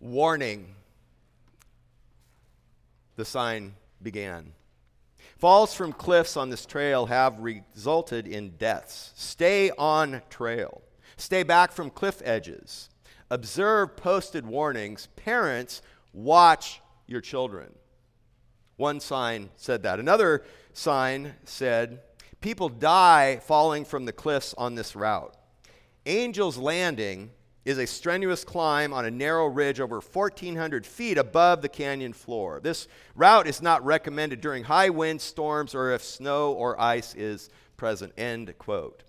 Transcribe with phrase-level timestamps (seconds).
[0.00, 0.74] Warning.
[3.16, 4.52] The sign began.
[5.38, 9.12] Falls from cliffs on this trail have resulted in deaths.
[9.14, 10.82] Stay on trail.
[11.16, 12.88] Stay back from cliff edges.
[13.30, 15.08] Observe posted warnings.
[15.16, 15.82] Parents,
[16.12, 17.72] watch your children.
[18.76, 20.00] One sign said that.
[20.00, 20.42] Another
[20.72, 22.00] sign said,
[22.40, 25.34] People die falling from the cliffs on this route.
[26.06, 27.30] Angel's Landing
[27.64, 32.60] is a strenuous climb on a narrow ridge over 1,400 feet above the canyon floor.
[32.62, 37.50] This route is not recommended during high wind storms or if snow or ice is
[37.76, 38.12] present.
[38.16, 39.04] End quote.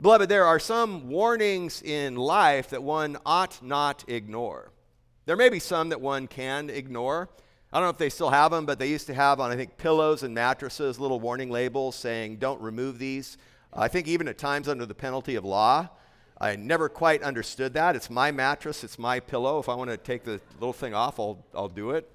[0.00, 4.72] Beloved, there are some warnings in life that one ought not ignore.
[5.26, 7.30] There may be some that one can ignore.
[7.72, 9.56] I don't know if they still have them, but they used to have on, I
[9.56, 13.38] think, pillows and mattresses little warning labels saying, don't remove these.
[13.72, 15.88] I think even at times under the penalty of law.
[16.40, 17.94] I never quite understood that.
[17.94, 19.58] It's my mattress, it's my pillow.
[19.60, 22.10] If I want to take the little thing off, I'll, I'll do it.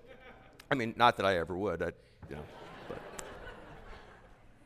[0.69, 1.81] I mean, not that I ever would.
[1.81, 1.91] I,
[2.29, 2.43] you know,
[2.87, 2.99] but.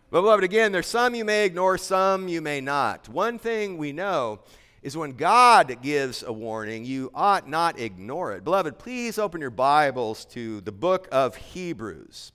[0.10, 3.08] but, beloved, again, there's some you may ignore, some you may not.
[3.08, 4.40] One thing we know
[4.82, 8.44] is when God gives a warning, you ought not ignore it.
[8.44, 12.34] Beloved, please open your Bibles to the book of Hebrews.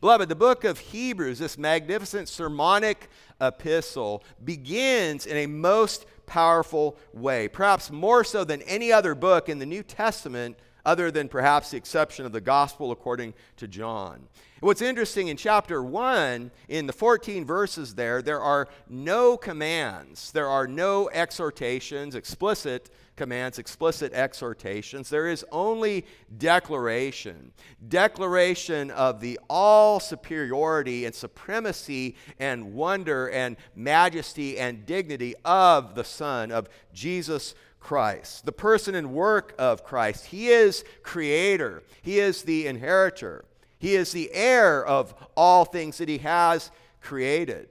[0.00, 3.08] Beloved, the book of Hebrews, this magnificent sermonic
[3.40, 9.58] epistle, begins in a most powerful way, perhaps more so than any other book in
[9.58, 10.56] the New Testament,
[10.88, 14.26] other than perhaps the exception of the Gospel according to John.
[14.60, 20.48] What's interesting in chapter 1, in the 14 verses there, there are no commands, there
[20.48, 25.10] are no exhortations, explicit commands, explicit exhortations.
[25.10, 26.06] There is only
[26.38, 27.52] declaration.
[27.86, 36.04] Declaration of the all superiority and supremacy and wonder and majesty and dignity of the
[36.04, 40.26] Son, of Jesus Christ, the person and work of Christ.
[40.26, 43.44] He is creator, He is the inheritor,
[43.78, 47.68] He is the heir of all things that He has created.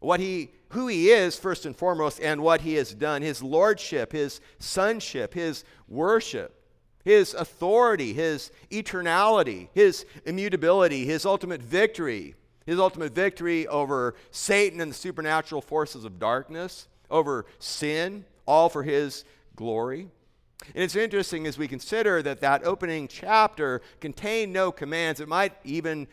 [0.00, 4.12] What He who he is, first and foremost, and what he has done his lordship,
[4.12, 6.54] his sonship, his worship,
[7.04, 12.34] his authority, his eternality, his immutability, his ultimate victory,
[12.66, 18.82] his ultimate victory over Satan and the supernatural forces of darkness, over sin, all for
[18.82, 19.24] his
[19.58, 20.08] glory.
[20.72, 25.18] And it's interesting as we consider that that opening chapter contained no commands.
[25.18, 26.06] It might even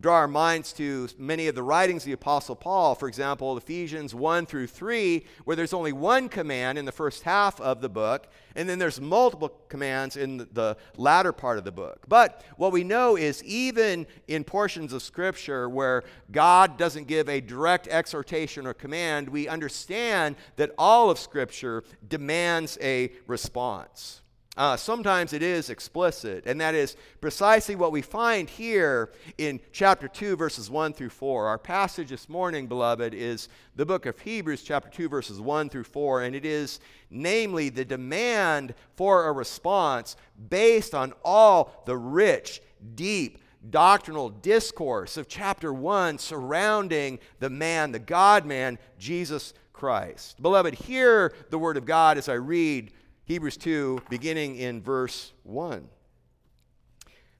[0.00, 4.14] draw our minds to many of the writings of the Apostle Paul, for example, Ephesians
[4.14, 8.28] 1 through 3, where there's only one command in the first half of the book,
[8.54, 12.04] and then there's multiple commands in the latter part of the book.
[12.08, 17.40] But what we know is even in portions of Scripture where God doesn't give a
[17.40, 24.22] direct exhortation or command, we understand that all of Scripture demands a response.
[24.58, 30.08] Uh, sometimes it is explicit, and that is precisely what we find here in chapter
[30.08, 31.46] 2, verses 1 through 4.
[31.46, 35.84] Our passage this morning, beloved, is the book of Hebrews, chapter 2, verses 1 through
[35.84, 40.16] 4, and it is namely the demand for a response
[40.48, 42.60] based on all the rich,
[42.96, 43.38] deep,
[43.70, 50.42] doctrinal discourse of chapter 1 surrounding the man, the God man, Jesus Christ.
[50.42, 52.90] Beloved, hear the word of God as I read
[53.28, 55.86] Hebrews 2, beginning in verse 1.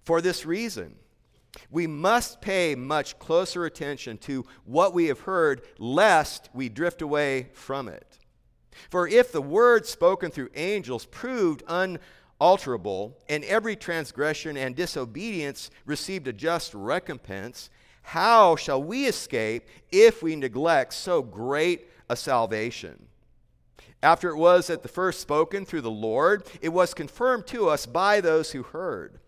[0.04, 0.96] For this reason,
[1.70, 7.48] we must pay much closer attention to what we have heard, lest we drift away
[7.54, 8.18] from it.
[8.90, 16.28] For if the word spoken through angels proved unalterable, and every transgression and disobedience received
[16.28, 17.70] a just recompense,
[18.02, 23.07] how shall we escape if we neglect so great a salvation?
[24.02, 27.84] After it was at the first spoken through the Lord, it was confirmed to us
[27.86, 29.18] by those who heard.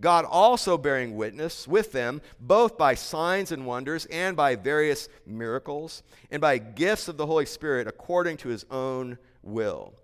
[0.00, 6.02] God also bearing witness with them, both by signs and wonders, and by various miracles,
[6.30, 9.94] and by gifts of the Holy Spirit according to his own will.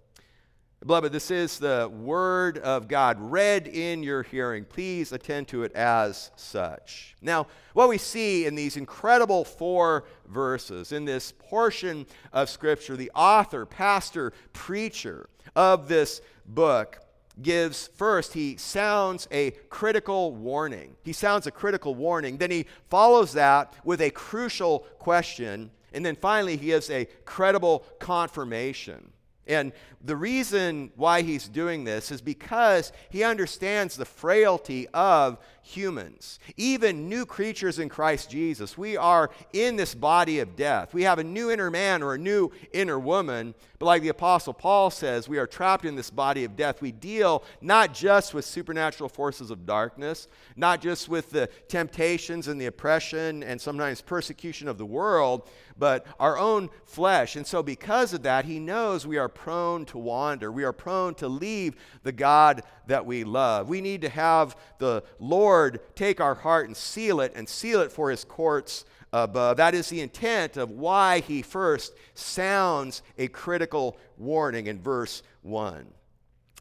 [0.85, 4.65] Beloved, this is the Word of God read in your hearing.
[4.65, 7.15] Please attend to it as such.
[7.23, 13.13] Now, what we see in these incredible four verses, in this portion of Scripture, the
[13.15, 16.99] author, pastor, preacher of this book
[17.41, 20.97] gives first, he sounds a critical warning.
[21.05, 22.39] He sounds a critical warning.
[22.39, 25.71] Then he follows that with a crucial question.
[25.93, 29.13] And then finally, he gives a credible confirmation.
[29.53, 29.73] And
[30.03, 37.09] the reason why he's doing this is because he understands the frailty of humans, even
[37.09, 38.77] new creatures in Christ Jesus.
[38.77, 40.93] We are in this body of death.
[40.93, 43.55] We have a new inner man or a new inner woman.
[43.79, 46.83] But like the Apostle Paul says, we are trapped in this body of death.
[46.83, 52.61] We deal not just with supernatural forces of darkness, not just with the temptations and
[52.61, 55.49] the oppression and sometimes persecution of the world,
[55.79, 57.37] but our own flesh.
[57.37, 60.53] And so, because of that, he knows we are prone to wander.
[60.53, 63.69] We are prone to leave the God that we love.
[63.69, 65.52] We need to have the Lord
[65.95, 69.59] take our heart and seal it and seal it for his courts above.
[69.59, 75.87] That is the intent of why he first sounds a critical warning in verse 1.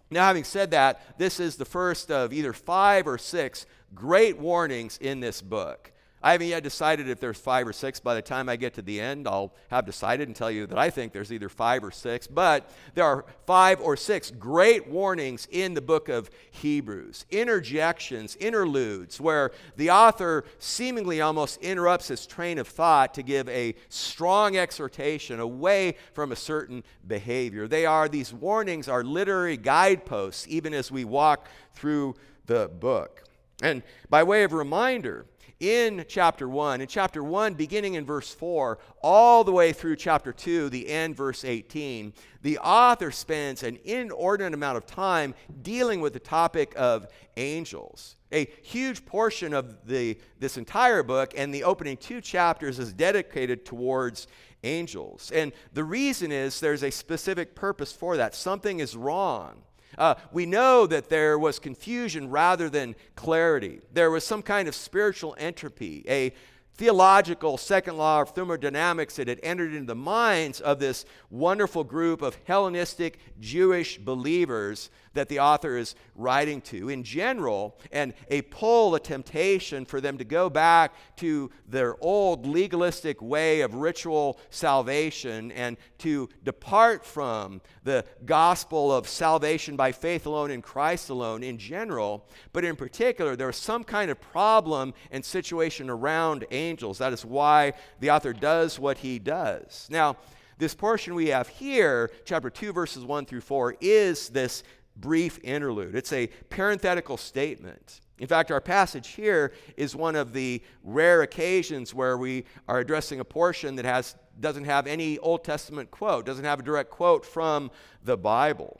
[0.10, 3.66] Now, having said that, this is the first of either five or six
[3.96, 5.91] great warnings in this book.
[6.24, 8.00] I haven't yet decided if there's five or six.
[8.00, 10.78] By the time I get to the end, I'll have decided and tell you that
[10.78, 12.28] I think there's either five or six.
[12.28, 19.20] But there are five or six great warnings in the book of Hebrews interjections, interludes,
[19.20, 25.40] where the author seemingly almost interrupts his train of thought to give a strong exhortation
[25.40, 27.68] away from a certain behavior.
[27.68, 32.16] They are, these warnings are literary guideposts, even as we walk through
[32.46, 33.24] the book.
[33.64, 35.26] And by way of reminder,
[35.62, 36.82] in chapter 1.
[36.82, 41.16] In chapter 1, beginning in verse 4, all the way through chapter 2, the end,
[41.16, 47.08] verse 18, the author spends an inordinate amount of time dealing with the topic of
[47.38, 48.16] angels.
[48.34, 53.64] A huge portion of the, this entire book and the opening two chapters is dedicated
[53.64, 54.28] towards
[54.64, 55.32] angels.
[55.32, 58.34] And the reason is there's a specific purpose for that.
[58.34, 59.62] Something is wrong
[59.98, 63.82] uh, we know that there was confusion rather than clarity.
[63.94, 66.34] There was some kind of spiritual entropy, a
[66.76, 72.22] theological second law of thermodynamics that had entered into the minds of this wonderful group
[72.22, 78.96] of Hellenistic Jewish believers that the author is writing to in general, and a pull,
[78.96, 85.52] a temptation for them to go back to their old legalistic way of ritual salvation
[85.52, 91.58] and to depart from the gospel of salvation by faith alone in Christ alone in
[91.58, 92.28] general.
[92.54, 96.98] But in particular, there was some kind of problem and situation around angels.
[97.00, 99.88] That is why the author does what he does.
[99.90, 100.18] Now,
[100.62, 104.64] this portion we have here, chapter 2, verses 1 through 4, is this
[104.96, 105.96] brief interlude.
[105.96, 108.02] It's a parenthetical statement.
[108.20, 113.20] In fact, our passage here is one of the rare occasions where we are addressing
[113.20, 117.26] a portion that has, doesn't have any Old Testament quote, doesn't have a direct quote
[117.26, 117.72] from
[118.04, 118.80] the Bible.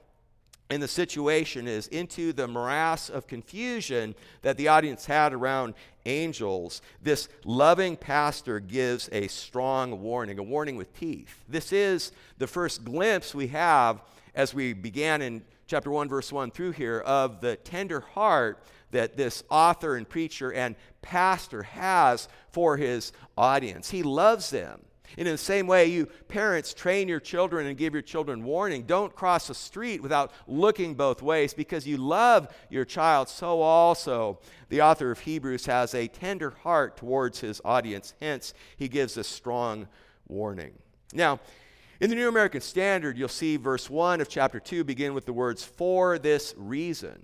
[0.72, 5.74] And the situation is into the morass of confusion that the audience had around
[6.06, 6.82] angels.
[7.04, 11.44] This loving pastor gives a strong warning, a warning with teeth.
[11.50, 14.02] This is the first glimpse we have
[14.34, 19.18] as we began in chapter 1, verse 1 through here, of the tender heart that
[19.18, 23.90] this author and preacher and pastor has for his audience.
[23.90, 24.80] He loves them.
[25.18, 28.84] And in the same way, you parents train your children and give your children warning.
[28.84, 33.30] Don't cross the street without looking both ways because you love your child.
[33.30, 38.14] So, also, the author of Hebrews has a tender heart towards his audience.
[38.22, 39.88] Hence, he gives a strong
[40.28, 40.74] warning.
[41.14, 41.40] Now,
[42.00, 45.34] in the New American Standard, you'll see verse 1 of chapter 2 begin with the
[45.34, 47.22] words, for this reason.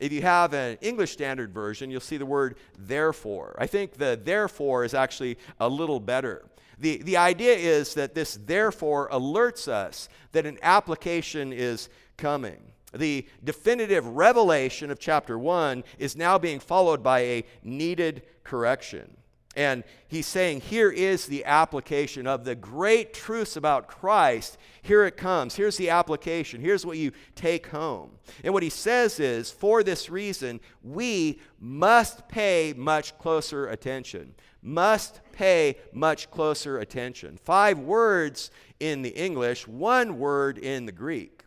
[0.00, 3.54] If you have an English Standard Version, you'll see the word therefore.
[3.58, 6.46] I think the therefore is actually a little better.
[6.78, 12.72] The, the idea is that this therefore alerts us that an application is coming.
[12.92, 19.16] The definitive revelation of chapter 1 is now being followed by a needed correction.
[19.56, 24.58] And he's saying, here is the application of the great truths about Christ.
[24.82, 25.54] Here it comes.
[25.54, 26.60] Here's the application.
[26.60, 28.10] Here's what you take home.
[28.42, 34.34] And what he says is, for this reason, we must pay much closer attention.
[34.66, 37.36] Must pay much closer attention.
[37.36, 41.44] Five words in the English, one word in the Greek.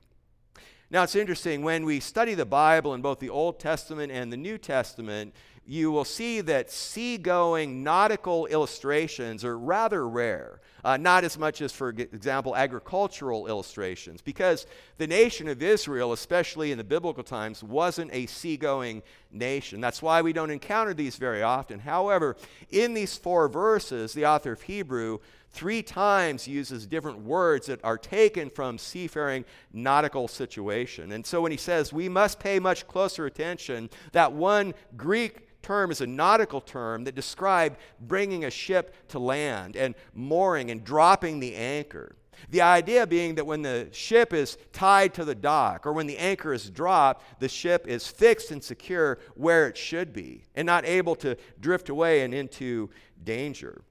[0.92, 4.38] Now, it's interesting, when we study the Bible in both the Old Testament and the
[4.38, 5.34] New Testament,
[5.70, 10.62] you will see that seagoing nautical illustrations are rather rare.
[10.86, 14.66] Uh, not as much as, for example, agricultural illustrations, because
[14.98, 19.82] the nation of Israel, especially in the biblical times, wasn't a seagoing nation.
[19.82, 21.80] That's why we don't encounter these very often.
[21.80, 22.38] However,
[22.70, 25.18] in these four verses, the author of Hebrew
[25.52, 29.44] three times uses different words that are taken from seafaring
[29.74, 31.12] nautical situation.
[31.12, 35.92] And so when he says we must pay much closer attention, that one Greek term
[35.92, 41.42] is a nautical term that described bringing a ship to land and mooring and dropping
[41.42, 42.16] the anchor.
[42.52, 46.18] The idea being that when the ship is tied to the dock or when the
[46.18, 50.86] anchor is dropped, the ship is fixed and secure where it should be and not
[50.86, 52.90] able to drift away and into
[53.26, 53.82] danger.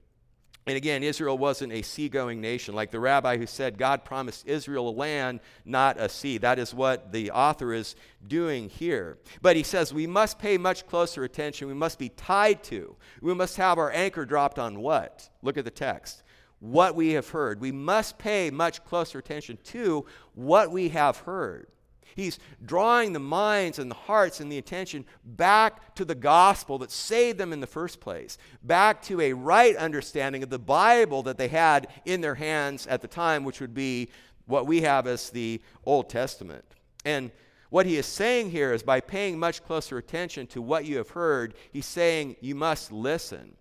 [0.68, 2.74] And again, Israel wasn't a seagoing nation.
[2.74, 6.38] Like the rabbi who said, God promised Israel a land, not a sea.
[6.38, 7.94] That is what the author is
[8.26, 9.18] doing here.
[9.42, 11.68] But he says we must pay much closer attention.
[11.68, 12.96] We must be tied to.
[13.20, 15.28] We must have our anchor dropped on what?
[15.40, 16.24] Look at the text.
[16.58, 17.60] What we have heard.
[17.60, 20.04] We must pay much closer attention to
[20.34, 21.68] what we have heard.
[22.16, 26.90] He's drawing the minds and the hearts and the attention back to the gospel that
[26.90, 31.36] saved them in the first place, back to a right understanding of the Bible that
[31.36, 34.08] they had in their hands at the time, which would be
[34.46, 36.64] what we have as the Old Testament.
[37.04, 37.30] And
[37.68, 41.10] what he is saying here is by paying much closer attention to what you have
[41.10, 43.56] heard, he's saying you must listen.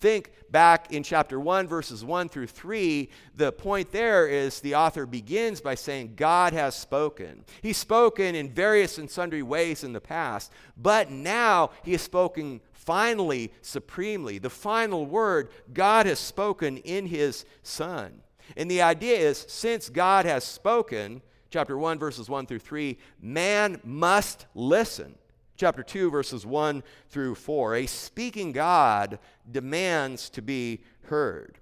[0.00, 3.08] Think back in chapter 1, verses 1 through 3.
[3.34, 7.44] The point there is the author begins by saying, God has spoken.
[7.62, 12.60] He's spoken in various and sundry ways in the past, but now he has spoken
[12.72, 14.38] finally, supremely.
[14.38, 18.22] The final word, God has spoken in his Son.
[18.56, 23.80] And the idea is since God has spoken, chapter 1, verses 1 through 3, man
[23.84, 25.16] must listen
[25.58, 27.74] chapter 2, verses 1 through 4.
[27.74, 29.18] A speaking God
[29.50, 31.58] demands to be heard.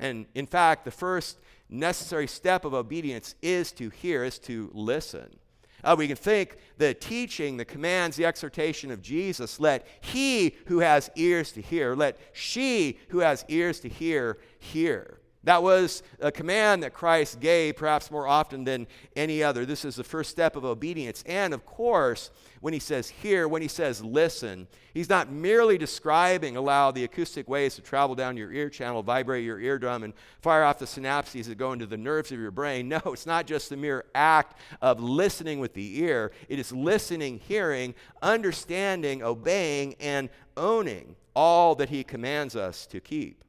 [0.00, 1.38] And in fact, the first
[1.68, 5.38] necessary step of obedience is to hear, is to listen.
[5.84, 10.80] Uh, we can think the teaching, the commands, the exhortation of Jesus let he who
[10.80, 15.20] has ears to hear, let she who has ears to hear, hear.
[15.46, 19.64] That was a command that Christ gave, perhaps more often than any other.
[19.64, 21.22] This is the first step of obedience.
[21.24, 26.56] And of course, when he says hear, when he says listen, he's not merely describing
[26.56, 30.64] allow the acoustic waves to travel down your ear channel, vibrate your eardrum, and fire
[30.64, 32.88] off the synapses that go into the nerves of your brain.
[32.88, 37.38] No, it's not just the mere act of listening with the ear, it is listening,
[37.38, 43.44] hearing, understanding, obeying, and owning all that he commands us to keep.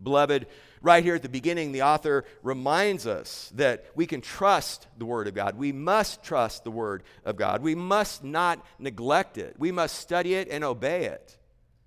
[0.00, 0.46] Beloved,
[0.82, 5.28] right here at the beginning, the author reminds us that we can trust the Word
[5.28, 5.56] of God.
[5.56, 7.62] We must trust the Word of God.
[7.62, 9.54] We must not neglect it.
[9.58, 11.38] We must study it and obey it.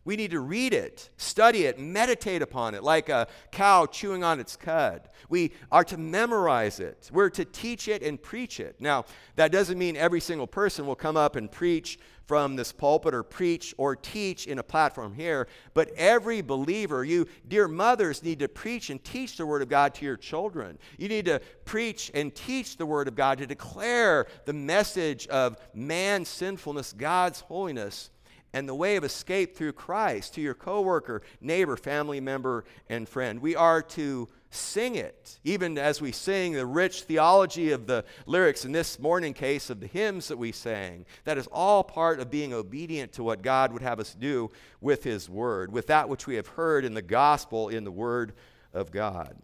[0.06, 4.40] We need to read it, study it, meditate upon it like a cow chewing on
[4.40, 5.10] its cud.
[5.30, 7.10] We are to memorize it.
[7.12, 8.76] We're to teach it and preach it.
[8.80, 11.98] Now, that doesn't mean every single person will come up and preach
[12.28, 17.28] from this pulpit or preach or teach in a platform here, but every believer, you
[17.48, 20.78] dear mothers, need to preach and teach the Word of God to your children.
[20.98, 25.58] You need to preach and teach the Word of God to declare the message of
[25.74, 28.12] man's sinfulness, God's holiness
[28.56, 33.42] and the way of escape through Christ to your coworker, neighbor, family member, and friend.
[33.42, 38.64] We are to sing it, even as we sing the rich theology of the lyrics
[38.64, 41.06] in this morning case of the hymns that we sang.
[41.26, 45.04] That is all part of being obedient to what God would have us do with
[45.04, 48.32] His Word, with that which we have heard in the gospel in the Word
[48.74, 49.36] of God.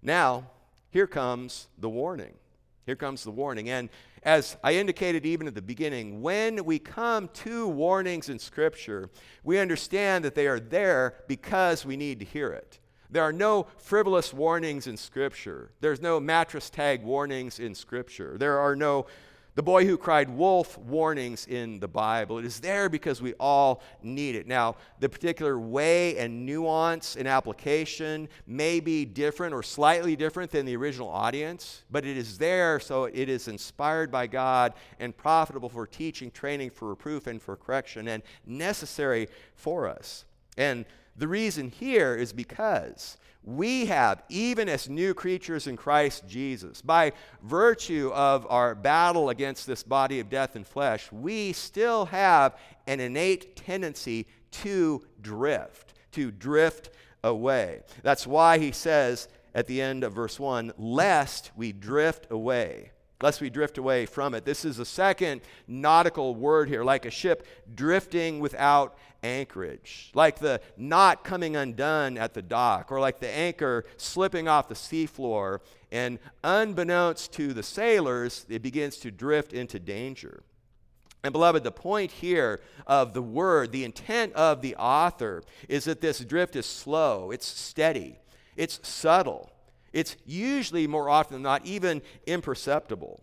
[0.00, 0.46] Now,
[0.88, 2.32] here comes the warning.
[2.86, 3.68] Here comes the warning.
[3.70, 3.90] And
[4.22, 9.10] as I indicated even at the beginning, when we come to warnings in Scripture,
[9.44, 12.80] we understand that they are there because we need to hear it.
[13.10, 15.70] There are no frivolous warnings in Scripture.
[15.80, 18.36] There's no mattress tag warnings in Scripture.
[18.38, 19.06] There are no
[19.54, 22.38] the boy who cried wolf warnings in the Bible.
[22.38, 24.46] It is there because we all need it.
[24.46, 30.64] Now, the particular way and nuance and application may be different or slightly different than
[30.64, 35.68] the original audience, but it is there so it is inspired by God and profitable
[35.68, 40.24] for teaching, training, for reproof, and for correction, and necessary for us.
[40.56, 46.80] And the reason here is because we have, even as new creatures in Christ Jesus,
[46.80, 52.56] by virtue of our battle against this body of death and flesh, we still have
[52.86, 56.90] an innate tendency to drift, to drift
[57.24, 57.80] away.
[58.02, 62.92] That's why he says at the end of verse 1 lest we drift away
[63.22, 64.44] lest we drift away from it.
[64.44, 70.60] This is a second nautical word here, like a ship drifting without anchorage, like the
[70.76, 75.60] knot coming undone at the dock, or like the anchor slipping off the seafloor.
[75.92, 80.42] And unbeknownst to the sailors, it begins to drift into danger.
[81.24, 86.00] And, beloved, the point here of the word, the intent of the author, is that
[86.00, 88.18] this drift is slow, it's steady,
[88.56, 89.51] it's subtle.
[89.92, 93.22] It's usually, more often than not, even imperceptible.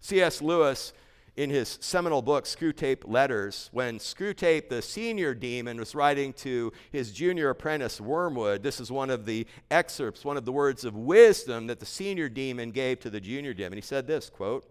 [0.00, 0.42] C.S.
[0.42, 0.92] Lewis,
[1.36, 7.10] in his seminal book, Screwtape Letters, when Screwtape, the senior demon, was writing to his
[7.10, 11.68] junior apprentice, Wormwood, this is one of the excerpts, one of the words of wisdom
[11.68, 13.78] that the senior demon gave to the junior demon.
[13.78, 14.66] He said this quote,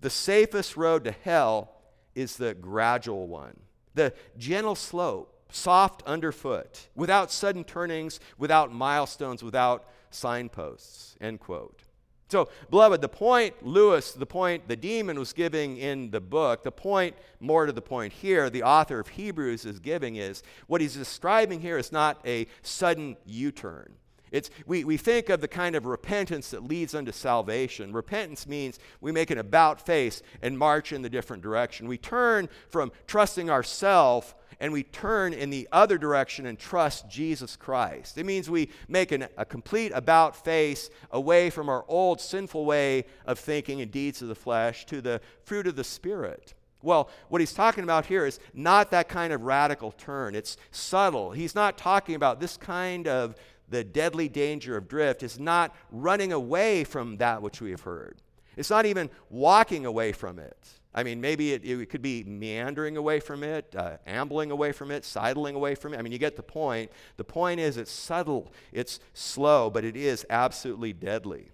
[0.00, 1.72] The safest road to hell
[2.14, 3.58] is the gradual one,
[3.94, 11.16] the gentle slope, soft underfoot, without sudden turnings, without milestones, without signposts.
[11.20, 11.82] End quote.
[12.30, 16.70] So, beloved, the point Lewis, the point the demon was giving in the book, the
[16.70, 20.94] point, more to the point here, the author of Hebrews is giving is what he's
[20.94, 23.94] describing here is not a sudden U turn.
[24.30, 27.92] It's, we, we think of the kind of repentance that leads unto salvation.
[27.92, 31.88] Repentance means we make an about face and march in the different direction.
[31.88, 37.56] We turn from trusting ourselves and we turn in the other direction and trust Jesus
[37.56, 38.18] Christ.
[38.18, 43.04] It means we make an, a complete about face away from our old sinful way
[43.24, 46.54] of thinking and deeds of the flesh to the fruit of the Spirit.
[46.82, 50.34] Well, what he's talking about here is not that kind of radical turn.
[50.34, 51.32] It's subtle.
[51.32, 53.34] He's not talking about this kind of
[53.70, 58.20] the deadly danger of drift is not running away from that which we have heard.
[58.56, 60.56] It's not even walking away from it.
[60.94, 64.90] I mean, maybe it, it could be meandering away from it, uh, ambling away from
[64.90, 65.98] it, sidling away from it.
[65.98, 66.90] I mean, you get the point.
[67.18, 71.50] The point is it's subtle, it's slow, but it is absolutely deadly.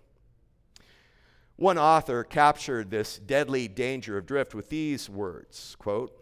[1.56, 6.18] One author captured this deadly danger of drift with these words quote,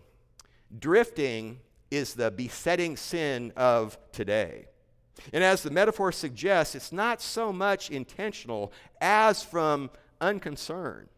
[0.77, 4.67] Drifting is the besetting sin of today.
[5.33, 11.09] And as the metaphor suggests, it's not so much intentional as from unconcern.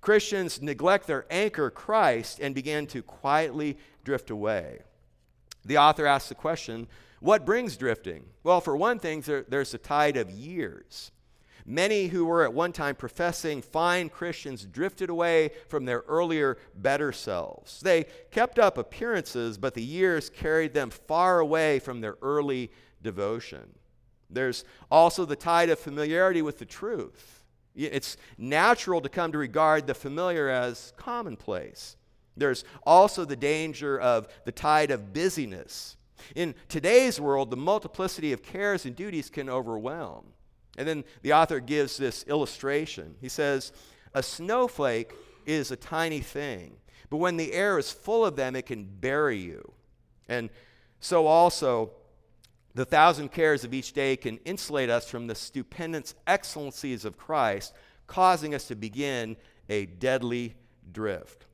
[0.00, 4.80] Christians neglect their anchor, Christ, and begin to quietly drift away.
[5.64, 6.88] The author asks the question
[7.20, 8.24] what brings drifting?
[8.42, 11.12] Well, for one thing, there, there's a tide of years.
[11.66, 17.12] Many who were at one time professing fine Christians drifted away from their earlier better
[17.12, 17.80] selves.
[17.80, 23.74] They kept up appearances, but the years carried them far away from their early devotion.
[24.28, 27.44] There's also the tide of familiarity with the truth.
[27.74, 31.96] It's natural to come to regard the familiar as commonplace.
[32.36, 35.96] There's also the danger of the tide of busyness.
[36.34, 40.26] In today's world, the multiplicity of cares and duties can overwhelm.
[40.76, 43.16] And then the author gives this illustration.
[43.20, 43.72] He says,
[44.14, 45.12] A snowflake
[45.46, 46.76] is a tiny thing,
[47.08, 49.72] but when the air is full of them, it can bury you.
[50.28, 50.50] And
[51.00, 51.90] so also,
[52.74, 57.74] the thousand cares of each day can insulate us from the stupendous excellencies of Christ,
[58.06, 59.36] causing us to begin
[59.68, 60.54] a deadly
[60.92, 61.46] drift.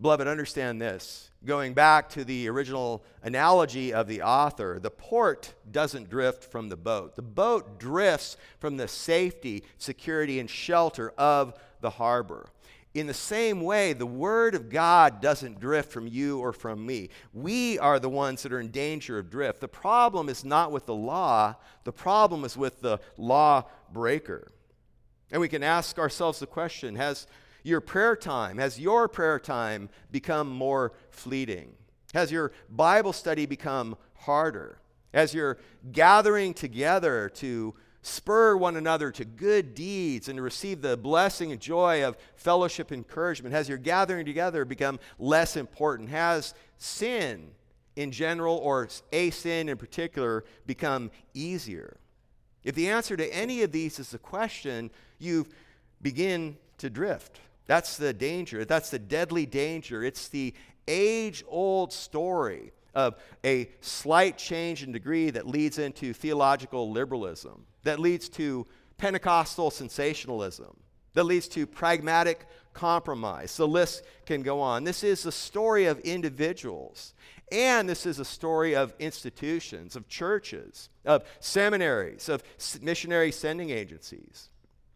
[0.00, 1.30] Beloved, understand this.
[1.44, 6.76] Going back to the original analogy of the author, the port doesn't drift from the
[6.76, 7.16] boat.
[7.16, 12.48] The boat drifts from the safety, security, and shelter of the harbor.
[12.94, 17.10] In the same way, the Word of God doesn't drift from you or from me.
[17.32, 19.60] We are the ones that are in danger of drift.
[19.60, 24.50] The problem is not with the law, the problem is with the law breaker.
[25.30, 27.26] And we can ask ourselves the question Has
[27.62, 31.74] your prayer time, has your prayer time become more fleeting?
[32.14, 34.80] Has your Bible study become harder?
[35.12, 35.58] Has your
[35.92, 37.74] gathering together to
[38.08, 42.90] spur one another to good deeds and to receive the blessing and joy of fellowship
[42.90, 43.54] encouragement?
[43.54, 46.08] Has your gathering together become less important?
[46.08, 47.50] Has sin
[47.96, 51.98] in general or a sin in particular become easier?
[52.64, 55.46] If the answer to any of these is the question, you
[56.02, 57.40] begin to drift.
[57.66, 58.64] That's the danger.
[58.64, 60.02] That's the deadly danger.
[60.02, 60.54] It's the
[60.86, 68.00] age old story of a slight change in degree that leads into theological liberalism that
[68.00, 70.76] leads to Pentecostal sensationalism,
[71.14, 73.56] that leads to pragmatic compromise.
[73.56, 74.84] The list can go on.
[74.84, 77.14] This is a story of individuals,
[77.50, 82.42] and this is a story of institutions, of churches, of seminaries, of
[82.82, 84.50] missionary sending agencies.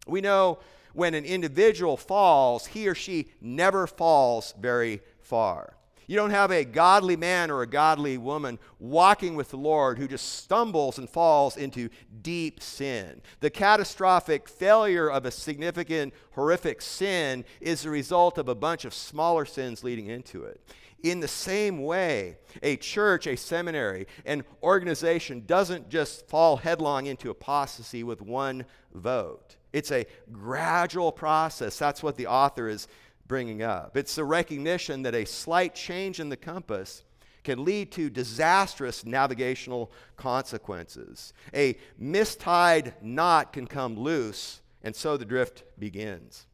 [0.05, 0.59] We know
[0.93, 5.75] when an individual falls, he or she never falls very far.
[6.13, 10.07] You don't have a godly man or a godly woman walking with the Lord who
[10.07, 11.89] just stumbles and falls into
[12.21, 13.19] deep sin.
[13.39, 18.93] The catastrophic failure of a significant, horrific sin is the result of a bunch of
[18.93, 20.61] smaller sins leading into it.
[21.01, 27.31] In the same way, a church, a seminary, an organization doesn't just fall headlong into
[27.31, 29.55] apostasy with one vote.
[29.73, 31.79] It's a gradual process.
[31.79, 32.87] That's what the author is
[33.33, 33.97] bringing up.
[33.97, 37.01] It's the recognition that a slight change in the compass
[37.43, 41.33] can lead to disastrous navigational consequences.
[41.51, 46.45] A mistied knot can come loose, and so the drift begins.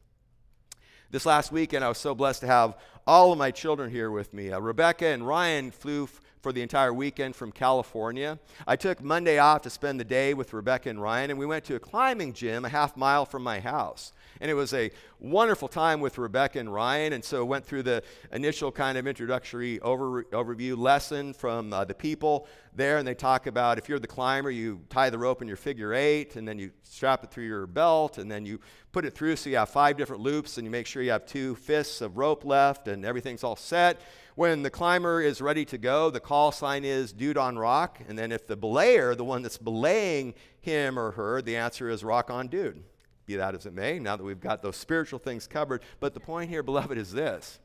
[1.12, 4.34] This last weekend, I was so blessed to have all of my children here with
[4.34, 4.54] me.
[4.54, 8.40] Uh, Rebecca and Ryan flew f- for the entire weekend from California.
[8.66, 11.66] I took Monday off to spend the day with Rebecca and Ryan, and we went
[11.66, 14.14] to a climbing gym a half mile from my house.
[14.42, 17.14] And it was a wonderful time with Rebecca and Ryan.
[17.14, 21.94] And so went through the initial kind of introductory over, overview lesson from uh, the
[21.94, 23.00] people there.
[23.00, 25.94] And they talk about if you're the climber, you tie the rope in your figure
[25.94, 29.36] eight, and then you strap it through your belt, and then you put it through
[29.36, 32.18] so you have five different loops, and you make sure you have two fists of
[32.18, 34.00] rope left, and everything's all set.
[34.40, 38.00] When the climber is ready to go, the call sign is dude on rock.
[38.08, 42.06] And then if the belayer, the one that's belaying him or her, the answer is
[42.06, 42.82] rock on dude
[43.26, 45.82] be that as it may, now that we've got those spiritual things covered.
[46.00, 47.60] But the point here, beloved, is this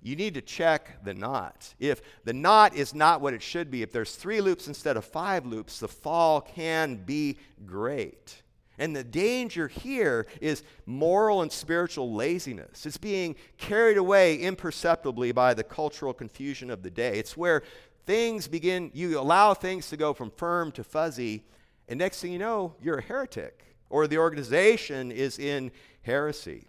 [0.00, 1.74] you need to check the knot.
[1.78, 5.04] If the knot is not what it should be, if there's three loops instead of
[5.04, 8.40] five loops, the fall can be great.
[8.78, 12.84] And the danger here is moral and spiritual laziness.
[12.84, 17.18] It's being carried away imperceptibly by the cultural confusion of the day.
[17.18, 17.62] It's where
[18.04, 21.44] things begin, you allow things to go from firm to fuzzy,
[21.88, 25.70] and next thing you know, you're a heretic or the organization is in
[26.02, 26.66] heresy.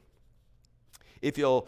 [1.22, 1.68] If you'll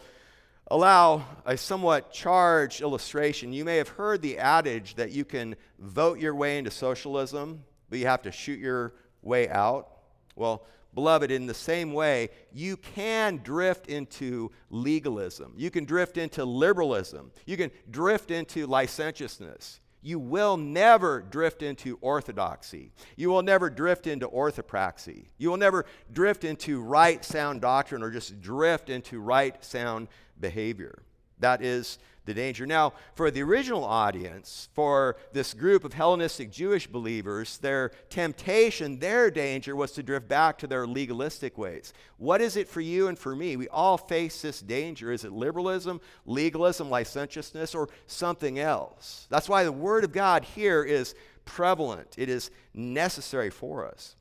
[0.70, 6.18] allow a somewhat charged illustration, you may have heard the adage that you can vote
[6.18, 9.99] your way into socialism, but you have to shoot your way out.
[10.36, 10.64] Well,
[10.94, 15.54] beloved, in the same way, you can drift into legalism.
[15.56, 17.32] You can drift into liberalism.
[17.46, 19.80] You can drift into licentiousness.
[20.02, 22.90] You will never drift into orthodoxy.
[23.16, 25.26] You will never drift into orthopraxy.
[25.36, 30.08] You will never drift into right sound doctrine or just drift into right sound
[30.40, 31.02] behavior.
[31.38, 31.98] That is
[32.30, 32.66] the danger.
[32.66, 39.30] Now, for the original audience, for this group of Hellenistic Jewish believers, their temptation, their
[39.30, 41.92] danger was to drift back to their legalistic ways.
[42.18, 43.56] What is it for you and for me?
[43.56, 45.12] We all face this danger.
[45.12, 49.26] Is it liberalism, legalism, licentiousness, or something else?
[49.28, 51.14] That's why the Word of God here is
[51.44, 54.14] prevalent, it is necessary for us.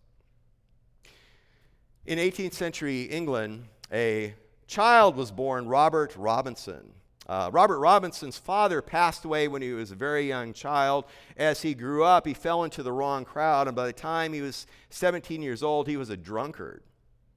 [2.08, 4.34] In 18th century England, a
[4.66, 6.94] child was born, Robert Robinson.
[7.30, 11.06] Uh, Robert Robinson's father passed away when he was a very young child.
[11.38, 14.42] As he grew up, he fell into the wrong crowd, and by the time he
[14.42, 16.82] was 17 years old, he was a drunkard.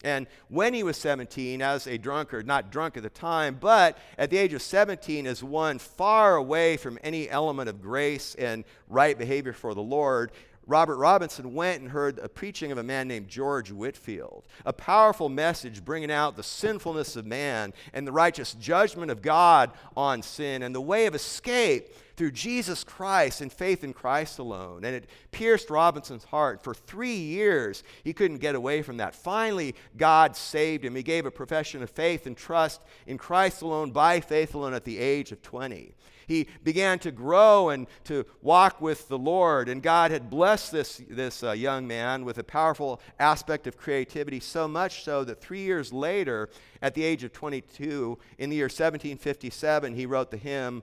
[0.03, 4.31] And when he was 17, as a drunkard, not drunk at the time, but at
[4.31, 9.17] the age of 17, as one far away from any element of grace and right
[9.17, 10.33] behavior for the Lord,
[10.67, 15.29] Robert Robinson went and heard a preaching of a man named George Whitefield, a powerful
[15.29, 20.63] message bringing out the sinfulness of man and the righteous judgment of God on sin
[20.63, 24.85] and the way of escape through Jesus Christ and faith in Christ alone.
[24.85, 26.63] And it pierced Robinson's heart.
[26.63, 29.17] For three years, he couldn't get away from that.
[29.17, 30.95] Finally, God saved him.
[30.95, 34.85] He gave a profession of faith and trust in Christ alone by faith alone at
[34.85, 35.95] the age of 20
[36.27, 39.69] he began to grow and to walk with the Lord.
[39.69, 44.41] And God had blessed this, this uh, young man with a powerful aspect of creativity,
[44.41, 46.49] so much so that three years later,
[46.81, 50.83] at the age of 22, in the year 1757, he wrote the hymn,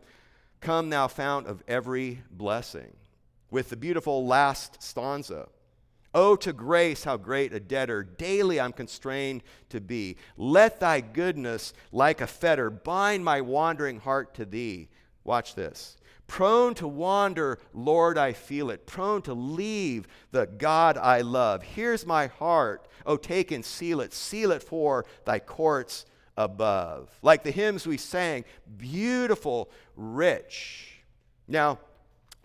[0.62, 2.94] Come, thou fount of every blessing,
[3.50, 5.48] with the beautiful last stanza.
[6.14, 10.18] Oh, to grace, how great a debtor daily I'm constrained to be.
[10.38, 14.90] Let thy goodness, like a fetter, bind my wandering heart to thee.
[15.24, 15.98] Watch this.
[16.28, 18.86] Prone to wander, Lord, I feel it.
[18.86, 21.64] Prone to leave the God I love.
[21.64, 22.88] Here's my heart.
[23.06, 24.14] Oh, take and seal it.
[24.14, 26.06] Seal it for thy courts
[26.38, 27.10] above.
[27.22, 28.46] Like the hymns we sang,
[28.78, 31.02] beautiful, rich.
[31.48, 31.80] Now,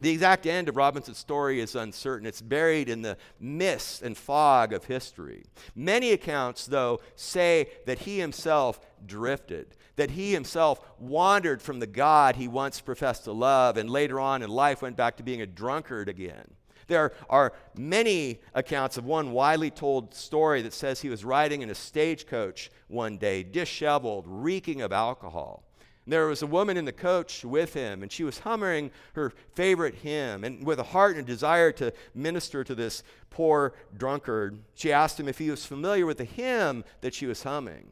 [0.00, 2.26] the exact end of Robinson's story is uncertain.
[2.26, 5.44] It's buried in the mist and fog of history.
[5.74, 12.36] Many accounts, though, say that he himself drifted, that he himself wandered from the God
[12.36, 15.46] he once professed to love, and later on in life went back to being a
[15.46, 16.50] drunkard again.
[16.86, 21.70] There are many accounts of one widely told story that says he was riding in
[21.70, 25.62] a stagecoach one day, disheveled, reeking of alcohol.
[26.06, 29.94] There was a woman in the coach with him, and she was humming her favorite
[29.94, 30.44] hymn.
[30.44, 35.28] And with a heart and desire to minister to this poor drunkard, she asked him
[35.28, 37.88] if he was familiar with the hymn that she was humming.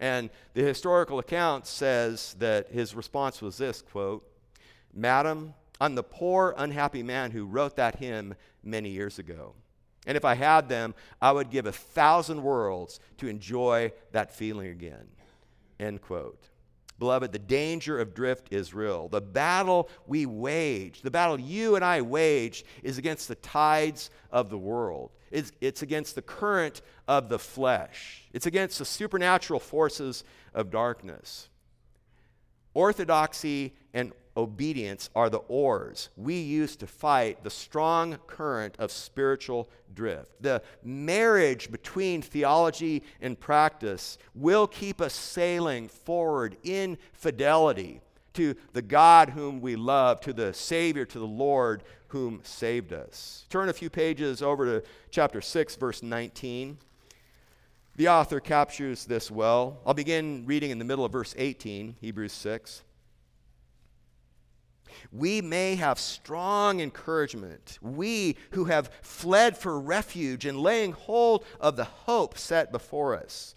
[0.00, 4.26] And the historical account says that his response was this quote,
[4.92, 8.34] Madam, I'm the poor, unhappy man who wrote that hymn
[8.64, 9.54] many years ago.
[10.06, 14.68] And if I had them, I would give a thousand worlds to enjoy that feeling
[14.68, 15.08] again.
[15.78, 16.48] End quote.
[17.00, 19.08] Beloved, the danger of drift is real.
[19.08, 24.50] The battle we wage, the battle you and I wage, is against the tides of
[24.50, 25.10] the world.
[25.30, 28.28] It's, it's against the current of the flesh.
[28.34, 31.48] It's against the supernatural forces of darkness.
[32.74, 39.68] Orthodoxy and obedience are the oars we use to fight the strong current of spiritual
[39.94, 40.32] drift.
[40.40, 48.00] The marriage between theology and practice will keep us sailing forward in fidelity
[48.34, 53.44] to the God whom we love, to the Savior, to the Lord whom saved us.
[53.50, 56.78] Turn a few pages over to chapter 6, verse 19.
[57.96, 59.80] The author captures this well.
[59.84, 62.82] I'll begin reading in the middle of verse 18, Hebrews 6
[65.12, 67.78] we may have strong encouragement.
[67.80, 73.54] We who have fled for refuge and laying hold of the hope set before us.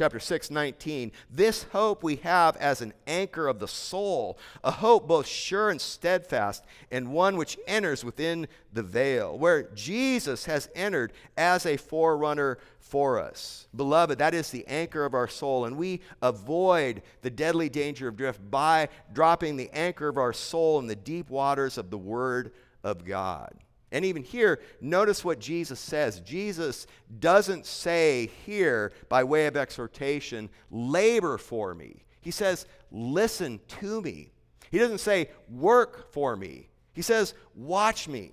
[0.00, 1.12] Chapter 6, 19.
[1.30, 5.78] This hope we have as an anchor of the soul, a hope both sure and
[5.78, 12.56] steadfast, and one which enters within the veil, where Jesus has entered as a forerunner
[12.78, 13.68] for us.
[13.76, 18.16] Beloved, that is the anchor of our soul, and we avoid the deadly danger of
[18.16, 22.52] drift by dropping the anchor of our soul in the deep waters of the Word
[22.82, 23.52] of God.
[23.92, 26.20] And even here, notice what Jesus says.
[26.20, 26.86] Jesus
[27.18, 32.04] doesn't say here, by way of exhortation, labor for me.
[32.20, 34.30] He says, listen to me.
[34.70, 36.68] He doesn't say, work for me.
[36.92, 38.32] He says, watch me.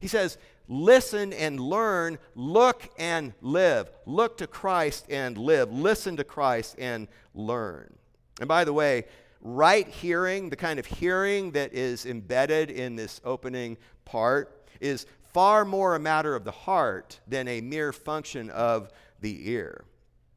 [0.00, 0.38] He says,
[0.68, 3.90] listen and learn, look and live.
[4.06, 5.70] Look to Christ and live.
[5.72, 7.92] Listen to Christ and learn.
[8.40, 9.04] And by the way,
[9.42, 15.64] right hearing, the kind of hearing that is embedded in this opening part, is far
[15.64, 19.84] more a matter of the heart than a mere function of the ear.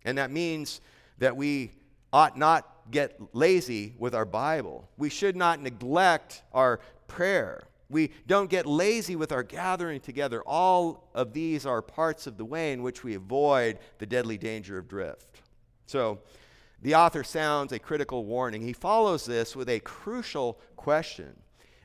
[0.06, 0.82] And that means
[1.20, 1.72] that we
[2.14, 4.90] ought not get lazy with our Bible.
[4.98, 7.68] We should not neglect our prayer.
[7.90, 10.42] We don't get lazy with our gathering together.
[10.42, 14.78] All of these are parts of the way in which we avoid the deadly danger
[14.78, 15.42] of drift.
[15.86, 16.20] So,
[16.82, 18.62] the author sounds a critical warning.
[18.62, 21.36] He follows this with a crucial question.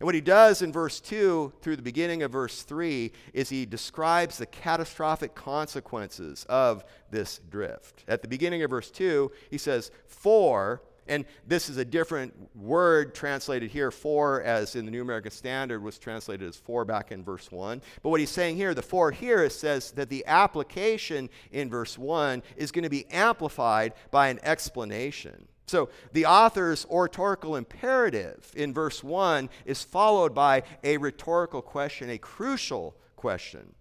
[0.03, 3.65] And what he does in verse 2 through the beginning of verse 3 is he
[3.65, 8.03] describes the catastrophic consequences of this drift.
[8.09, 13.15] At the beginning of verse 2, he says, For and this is a different word
[13.15, 17.23] translated here, for, as in the New American Standard was translated as for back in
[17.23, 17.81] verse 1.
[18.03, 22.43] But what he's saying here, the for here, says that the application in verse 1
[22.57, 25.47] is going to be amplified by an explanation.
[25.67, 32.19] So the author's oratorical imperative in verse 1 is followed by a rhetorical question, a
[32.19, 33.75] crucial question.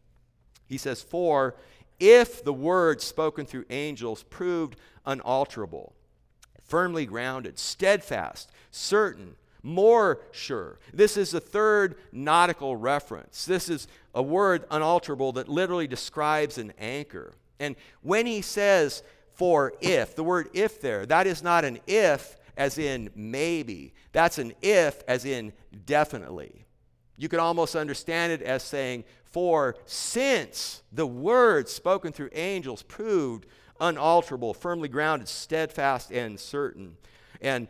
[0.67, 1.55] He says, For
[1.99, 5.93] if the word spoken through angels proved unalterable,
[6.63, 10.79] firmly grounded, steadfast, certain, more sure.
[10.93, 13.45] This is the third nautical reference.
[13.45, 17.33] This is a word unalterable that literally describes an anchor.
[17.59, 19.03] And when he says,
[19.41, 23.91] for if, the word if there, that is not an if as in maybe.
[24.11, 25.51] That's an if as in
[25.87, 26.67] definitely.
[27.17, 33.47] You can almost understand it as saying, for since the word spoken through angels proved
[33.79, 36.95] unalterable, firmly grounded, steadfast, and certain.
[37.41, 37.67] And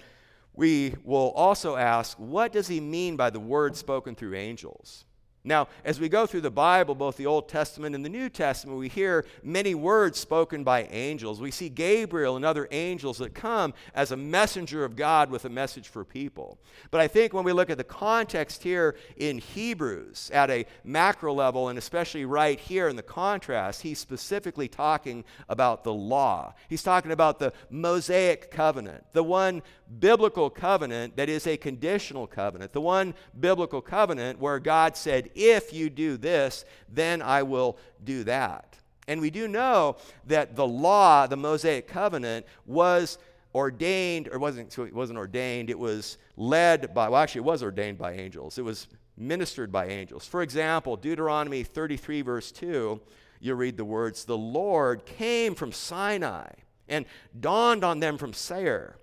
[0.53, 5.05] we will also ask, what does he mean by the word spoken through angels?
[5.43, 8.77] Now, as we go through the Bible, both the Old Testament and the New Testament,
[8.77, 11.41] we hear many words spoken by angels.
[11.41, 15.49] We see Gabriel and other angels that come as a messenger of God with a
[15.49, 16.59] message for people.
[16.91, 21.33] But I think when we look at the context here in Hebrews at a macro
[21.33, 26.53] level, and especially right here in the contrast, he's specifically talking about the law.
[26.69, 29.63] He's talking about the Mosaic covenant, the one
[29.99, 35.73] biblical covenant that is a conditional covenant, the one biblical covenant where God said, If
[35.73, 38.77] you do this, then I will do that.
[39.07, 43.17] And we do know that the law, the Mosaic covenant, was
[43.53, 47.97] ordained, or wasn't, it wasn't ordained, it was led by, well, actually, it was ordained
[47.97, 48.57] by angels.
[48.57, 50.25] It was ministered by angels.
[50.25, 53.01] For example, Deuteronomy 33, verse 2,
[53.39, 56.49] you read the words, The Lord came from Sinai
[56.87, 57.05] and
[57.39, 58.95] dawned on them from Seir.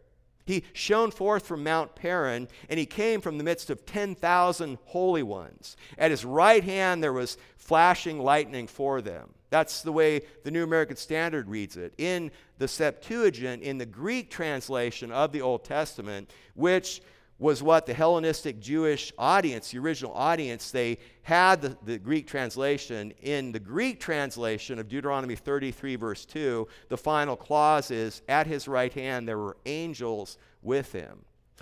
[0.49, 5.23] He shone forth from Mount Paran, and he came from the midst of 10,000 holy
[5.23, 5.77] ones.
[5.99, 9.35] At his right hand there was flashing lightning for them.
[9.51, 11.93] That's the way the New American Standard reads it.
[11.99, 17.03] In the Septuagint, in the Greek translation of the Old Testament, which
[17.39, 23.13] was what the Hellenistic Jewish audience, the original audience, they had the, the, Greek translation.
[23.23, 28.67] In the Greek translation of Deuteronomy 33, verse 2, the final clause is At his
[28.67, 31.21] right hand there were angels with him.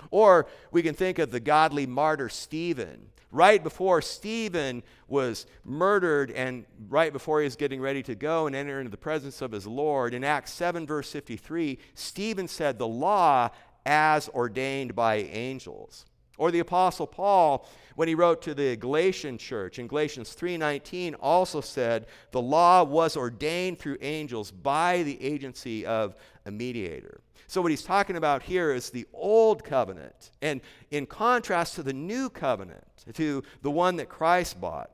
[0.09, 3.09] Or we can think of the godly martyr Stephen.
[3.29, 8.55] Right before Stephen was murdered and right before he was getting ready to go and
[8.55, 12.87] enter into the presence of his Lord, in Acts 7, verse 53, Stephen said, The
[12.87, 13.49] law
[13.87, 16.05] as ordained by angels.
[16.37, 21.61] Or the apostle Paul when he wrote to the Galatian church in Galatians 3:19 also
[21.61, 27.21] said the law was ordained through angels by the agency of a mediator.
[27.47, 31.93] So what he's talking about here is the old covenant and in contrast to the
[31.93, 34.91] new covenant to the one that Christ bought.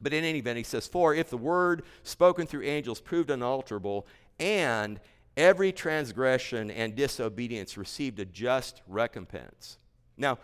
[0.00, 4.06] But in any event he says for if the word spoken through angels proved unalterable
[4.38, 5.00] and
[5.36, 9.78] every transgression and disobedience received a just recompense.
[10.16, 10.38] Now,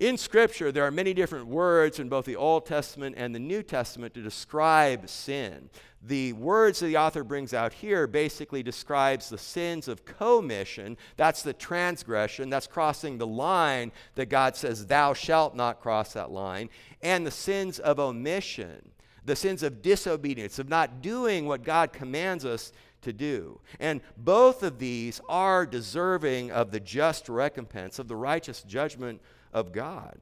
[0.00, 3.62] in Scripture, there are many different words in both the Old Testament and the New
[3.62, 5.68] Testament to describe sin.
[6.02, 10.96] The words that the author brings out here basically describes the sins of commission.
[11.18, 12.48] That's the transgression.
[12.48, 16.70] That's crossing the line that God says, Thou shalt not cross that line.
[17.02, 18.92] And the sins of omission,
[19.26, 22.72] the sins of disobedience, of not doing what God commands us
[23.02, 23.60] to do.
[23.78, 29.20] And both of these are deserving of the just recompense, of the righteous judgment
[29.52, 30.18] of God.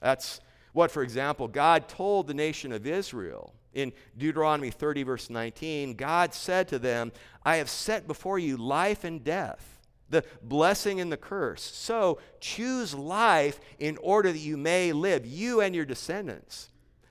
[0.00, 0.40] That's
[0.72, 3.54] what, for example, God told the nation of Israel.
[3.74, 7.12] In Deuteronomy 30, verse 19, God said to them,
[7.42, 11.62] I have set before you life and death, the blessing and the curse.
[11.62, 16.68] So choose life in order that you may live, you and your descendants.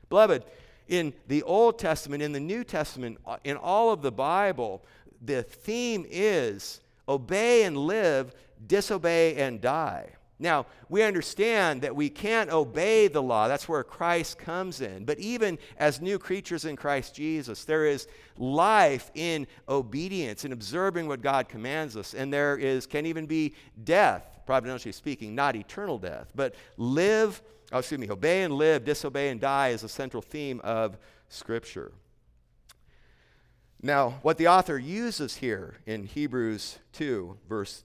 [0.09, 0.43] Beloved,
[0.91, 4.83] in the Old Testament, in the New Testament, uh, in all of the Bible,
[5.21, 8.35] the theme is obey and live,
[8.67, 10.09] disobey and die.
[10.37, 13.47] Now, we understand that we can't obey the law.
[13.47, 15.05] That's where Christ comes in.
[15.05, 21.07] But even as new creatures in Christ Jesus, there is life in obedience, in observing
[21.07, 22.13] what God commands us.
[22.15, 27.79] And there is, can even be death, providentially speaking, not eternal death, but live oh,
[27.79, 30.97] excuse me, obey and live, disobey and die is a central theme of
[31.29, 31.93] Scripture.
[33.81, 37.83] Now, what the author uses here in Hebrews 2, verse,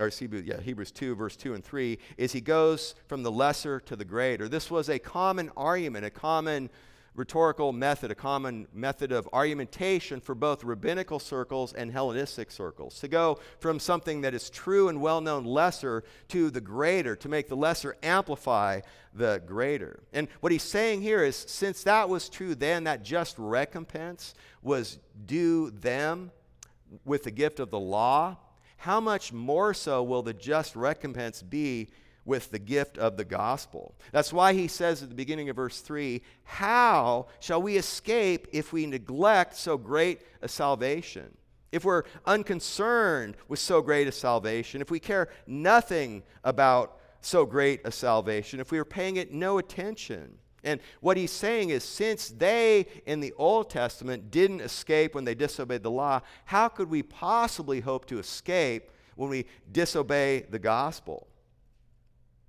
[0.00, 3.94] or yeah, Hebrews 2, verse 2 and 3, is he goes from the lesser to
[3.94, 4.48] the greater.
[4.48, 6.70] This was a common argument, a common
[7.16, 12.98] rhetorical method, a common method of argumentation for both rabbinical circles and Hellenistic circles.
[13.00, 17.28] To go from something that is true and well known lesser to the greater, to
[17.28, 18.80] make the lesser amplify
[19.14, 20.00] the greater.
[20.12, 24.98] And what he's saying here is since that was true then, that just recompense was
[25.24, 26.30] due them
[27.04, 28.36] with the gift of the law,
[28.76, 31.88] how much more so will the just recompense be?
[32.26, 33.94] With the gift of the gospel.
[34.12, 38.72] That's why he says at the beginning of verse 3 How shall we escape if
[38.72, 41.34] we neglect so great a salvation?
[41.72, 47.80] If we're unconcerned with so great a salvation, if we care nothing about so great
[47.84, 50.38] a salvation, if we are paying it no attention.
[50.64, 55.34] And what he's saying is since they in the Old Testament didn't escape when they
[55.34, 61.28] disobeyed the law, how could we possibly hope to escape when we disobey the gospel?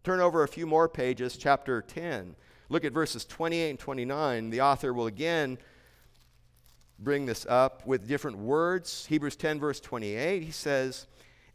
[0.07, 2.33] Turn over a few more pages, chapter 10.
[2.69, 4.51] Look at verses 28 and 29.
[4.51, 5.57] The author will again
[6.97, 9.05] bring this up with different words.
[9.07, 11.07] Hebrews 10, verse 28, he says,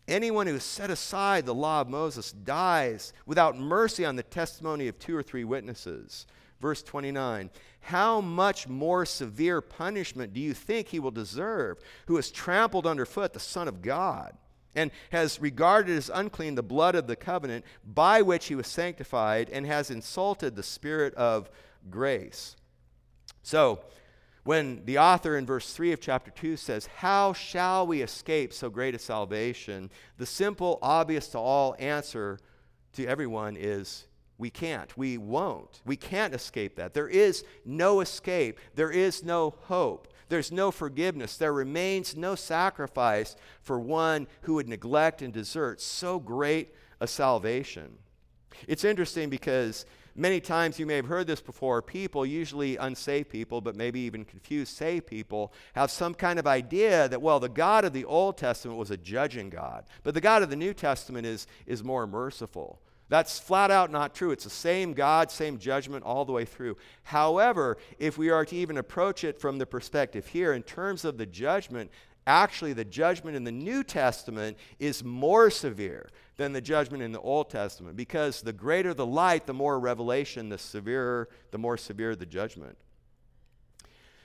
[0.07, 4.87] Anyone who has set aside the law of Moses dies without mercy on the testimony
[4.87, 6.27] of two or three witnesses.
[6.61, 7.49] Verse 29
[7.81, 13.33] How much more severe punishment do you think he will deserve who has trampled underfoot
[13.33, 14.37] the Son of God?
[14.75, 19.51] And has regarded as unclean the blood of the covenant by which he was sanctified
[19.51, 21.51] and has insulted the spirit of
[21.91, 22.57] grace.
[23.43, 23.81] So,
[24.45, 28.71] when the author in verse 3 of chapter 2 says, How shall we escape so
[28.71, 29.91] great a salvation?
[30.19, 32.41] the simple, obvious to all answer
[32.95, 34.07] to everyone is,
[34.39, 34.97] We can't.
[34.97, 35.81] We won't.
[35.85, 36.93] We can't escape that.
[36.93, 38.59] There is no escape.
[38.75, 40.12] There is no hope.
[40.33, 41.37] There's no forgiveness.
[41.37, 47.99] There remains no sacrifice for one who would neglect and desert so great a salvation.
[48.67, 51.83] It's interesting because many times you may have heard this before.
[51.83, 57.11] People, usually unsaved people, but maybe even confused saved people, have some kind of idea
[57.11, 60.43] that, well, the God of the Old Testament was a judging God, but the God
[60.43, 62.81] of the New Testament is, is more merciful.
[63.13, 64.31] That's flat out not true.
[64.31, 66.79] It's the same God, same judgment all the way through.
[67.03, 71.19] However, if we are to even approach it from the perspective here, in terms of
[71.19, 71.91] the judgment,
[72.27, 76.09] actually the judgment in the New Testament is more severe.
[76.39, 80.49] than the judgment in the Old Testament because the greater the light, the more revelation,
[80.49, 82.79] the severer, the more severe the judgment.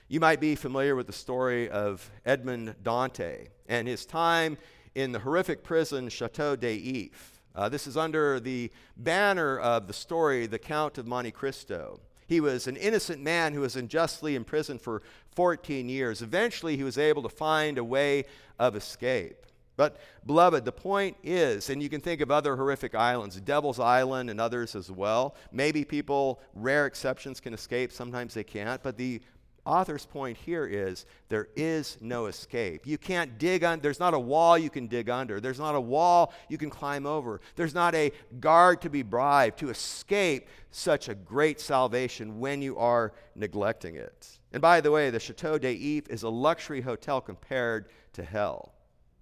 [0.08, 4.56] You might be familiar with the story of Edmond Dante and his time
[4.94, 7.37] in the horrific prison Chateau d'If.
[7.58, 11.98] Uh, this is under the banner of the story, The Count of Monte Cristo.
[12.28, 15.02] He was an innocent man who was unjustly imprisoned for
[15.34, 16.22] 14 years.
[16.22, 18.26] Eventually, he was able to find a way
[18.60, 19.44] of escape.
[19.76, 24.30] But, beloved, the point is, and you can think of other horrific islands, Devil's Island
[24.30, 25.34] and others as well.
[25.50, 28.80] Maybe people, rare exceptions, can escape, sometimes they can't.
[28.84, 29.20] But the
[29.64, 32.86] author's point here is there is no escape.
[32.86, 35.40] You can't dig on, there's not a wall you can dig under.
[35.40, 37.40] There's not a wall you can climb over.
[37.56, 42.78] There's not a guard to be bribed to escape such a great salvation when you
[42.78, 44.38] are neglecting it.
[44.52, 48.74] And by the way, the Chateau des d'If is a luxury hotel compared to hell.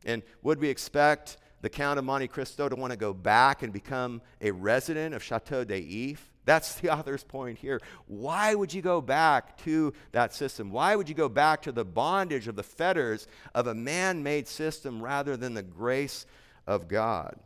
[0.04, 3.72] And would we expect the Count of Monte Cristo to want to go back and
[3.72, 6.32] become a resident of Chateau des d'If?
[6.46, 7.82] That's the author's point here.
[8.06, 10.70] Why would you go back to that system?
[10.70, 14.48] Why would you go back to the bondage of the fetters of a man made
[14.48, 16.24] system rather than the grace
[16.66, 17.38] of God?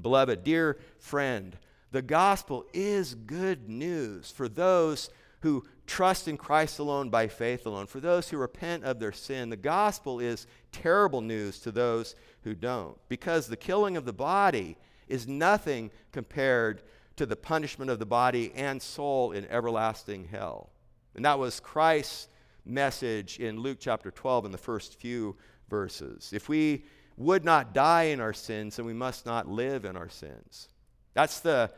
[0.00, 1.56] Beloved, dear friend,
[1.90, 7.86] the gospel is good news for those who trust in Christ alone by faith alone,
[7.86, 9.50] for those who repent of their sin.
[9.50, 14.76] The gospel is terrible news to those who don't, because the killing of the body
[15.08, 16.80] is nothing compared
[17.16, 20.70] to the punishment of the body and soul in everlasting hell.
[21.14, 22.28] And that was Christ's
[22.64, 25.36] message in Luke chapter 12 in the first few
[25.68, 26.32] verses.
[26.32, 26.84] If we
[27.16, 30.68] would not die in our sins, then we must not live in our sins.
[31.14, 31.70] That's the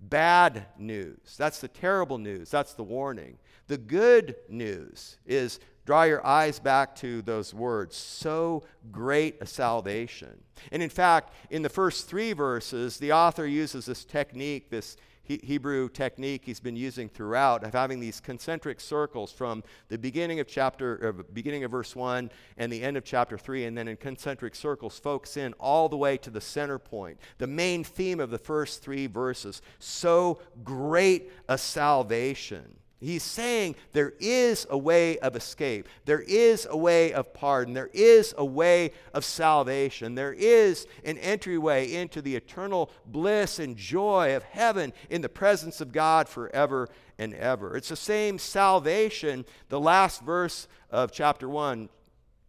[0.00, 1.36] bad news.
[1.38, 2.50] That's the terrible news.
[2.50, 3.38] That's the warning.
[3.68, 10.42] The good news is draw your eyes back to those words so great a salvation.
[10.70, 15.88] And in fact, in the first three verses, the author uses this technique, this Hebrew
[15.88, 20.98] technique he's been using throughout of having these concentric circles from the beginning of chapter,
[21.00, 24.54] or beginning of verse 1 and the end of chapter 3, and then in concentric
[24.54, 28.38] circles, focus in all the way to the center point, the main theme of the
[28.38, 29.62] first three verses.
[29.78, 32.76] So great a salvation.
[33.02, 35.88] He's saying there is a way of escape.
[36.04, 37.74] There is a way of pardon.
[37.74, 40.14] There is a way of salvation.
[40.14, 45.80] There is an entryway into the eternal bliss and joy of heaven in the presence
[45.80, 46.88] of God forever
[47.18, 47.76] and ever.
[47.76, 51.88] It's the same salvation, the last verse of chapter 1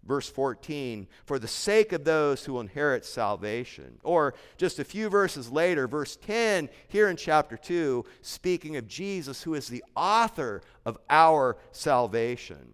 [0.06, 4.00] verse 14, for the sake of those who inherit salvation.
[4.04, 9.44] Or just a few verses later, verse 10, here in chapter 2, speaking of Jesus,
[9.44, 12.74] who is the author of our salvation.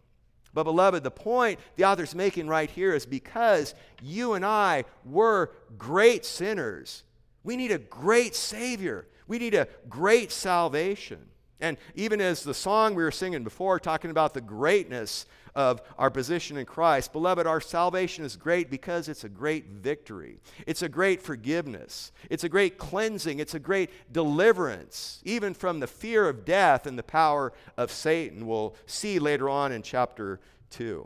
[0.54, 5.52] But, beloved, the point the author's making right here is because you and I were
[5.78, 7.04] great sinners,
[7.44, 9.08] we need a great Savior.
[9.28, 11.20] We need a great salvation.
[11.62, 15.26] And even as the song we were singing before, talking about the greatness
[15.60, 17.12] of our position in Christ.
[17.12, 20.40] Beloved, our salvation is great because it's a great victory.
[20.66, 22.14] It's a great forgiveness.
[22.30, 23.40] It's a great cleansing.
[23.40, 28.48] It's a great deliverance, even from the fear of death and the power of Satan.
[28.48, 30.40] We'll see later on in chapter
[30.70, 31.06] 2.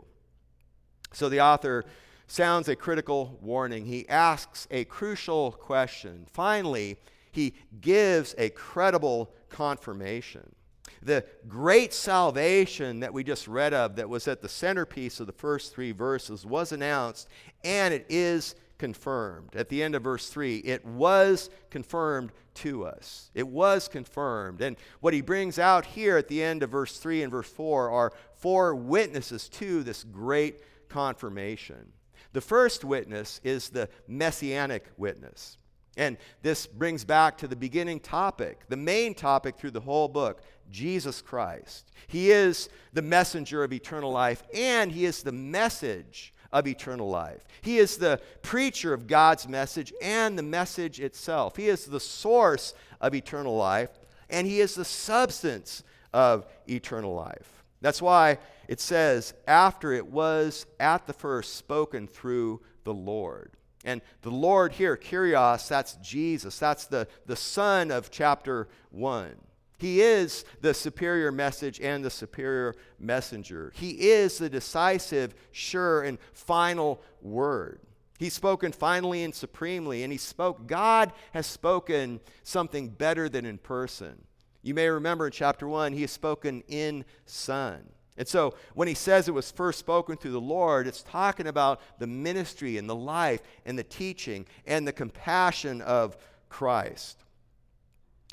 [1.12, 1.84] So the author
[2.28, 3.86] sounds a critical warning.
[3.86, 6.26] He asks a crucial question.
[6.32, 6.96] Finally,
[7.32, 10.54] he gives a credible confirmation.
[11.02, 15.32] The great salvation that we just read of, that was at the centerpiece of the
[15.32, 17.28] first three verses, was announced
[17.62, 19.54] and it is confirmed.
[19.54, 23.30] At the end of verse 3, it was confirmed to us.
[23.34, 24.60] It was confirmed.
[24.60, 27.90] And what he brings out here at the end of verse 3 and verse 4
[27.90, 31.92] are four witnesses to this great confirmation.
[32.32, 35.58] The first witness is the messianic witness.
[35.96, 40.42] And this brings back to the beginning topic, the main topic through the whole book
[40.70, 41.90] Jesus Christ.
[42.06, 47.44] He is the messenger of eternal life, and He is the message of eternal life.
[47.62, 51.56] He is the preacher of God's message and the message itself.
[51.56, 53.90] He is the source of eternal life,
[54.30, 57.64] and He is the substance of eternal life.
[57.80, 58.38] That's why
[58.68, 63.52] it says, after it was at the first spoken through the Lord.
[63.84, 66.58] And the Lord here, Kyrios, that's Jesus.
[66.58, 69.34] That's the, the Son of chapter 1.
[69.78, 73.72] He is the superior message and the superior messenger.
[73.74, 77.80] He is the decisive, sure, and final word.
[78.18, 83.58] He's spoken finally and supremely, and he spoke, God has spoken something better than in
[83.58, 84.22] person.
[84.62, 87.82] You may remember in chapter 1, he has spoken in Son.
[88.16, 91.80] And so when he says it was first spoken through the Lord, it's talking about
[91.98, 96.16] the ministry and the life and the teaching and the compassion of
[96.48, 97.24] Christ.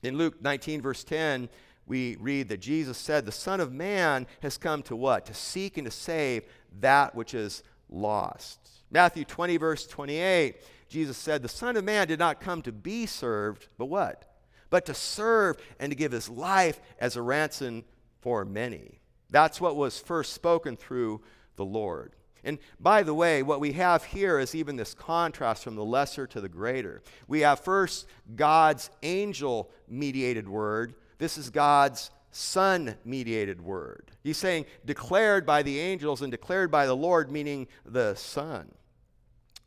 [0.04, 1.49] In Luke 19, verse 10,
[1.86, 5.26] we read that Jesus said, The Son of Man has come to what?
[5.28, 6.43] To seek and to save
[6.80, 8.60] that which is lost.
[8.89, 10.58] Matthew 20, verse 28,
[10.89, 14.26] Jesus said, The Son of Man did not come to be served, but what?
[14.70, 17.84] But to serve and to give his life as a ransom
[18.22, 19.02] for many.
[19.30, 21.22] That's what was first spoken through
[21.56, 22.16] the Lord.
[22.44, 26.26] And by the way, what we have here is even this contrast from the lesser
[26.28, 27.04] to the greater.
[27.28, 30.96] We have first God's angel mediated word.
[31.18, 34.12] This is God's son mediated word.
[34.24, 38.72] He's saying declared by the angels and declared by the Lord, meaning the Son.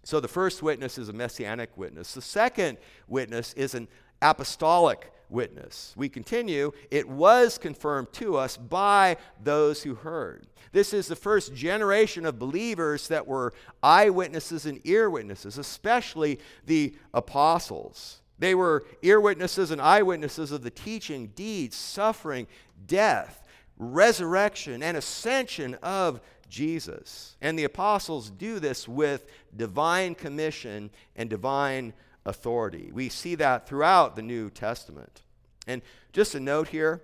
[0.03, 2.12] So the first witness is a messianic witness.
[2.12, 3.89] The second witness is an
[4.20, 5.95] apostolic witness.
[5.97, 10.47] We continue, it was confirmed to us by those who heard.
[10.72, 13.53] This is the first generation of believers that were
[13.83, 18.20] eyewitnesses and ear witnesses, especially the apostles.
[18.39, 22.47] They were ear witnesses and eyewitnesses of the teaching, deeds, suffering,
[22.87, 23.47] death,
[23.79, 27.37] resurrection, and ascension of Jesus.
[27.41, 31.93] And the apostles do this with divine commission and divine
[32.27, 32.91] authority.
[32.93, 35.22] We see that throughout the New Testament.
[35.66, 37.03] And just a note here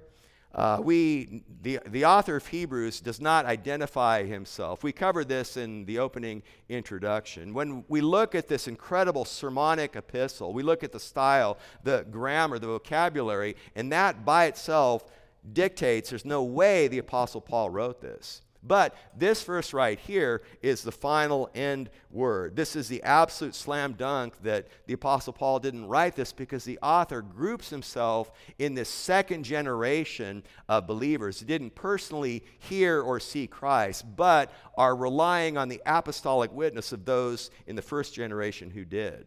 [0.52, 4.82] uh, we, the, the author of Hebrews does not identify himself.
[4.82, 7.54] We covered this in the opening introduction.
[7.54, 12.58] When we look at this incredible sermonic epistle, we look at the style, the grammar,
[12.58, 15.04] the vocabulary, and that by itself
[15.52, 18.42] dictates there's no way the Apostle Paul wrote this.
[18.62, 22.56] But this verse right here is the final end word.
[22.56, 26.78] This is the absolute slam dunk that the Apostle Paul didn't write this because the
[26.82, 33.46] author groups himself in this second generation of believers who didn't personally hear or see
[33.46, 38.84] Christ, but are relying on the apostolic witness of those in the first generation who
[38.84, 39.26] did.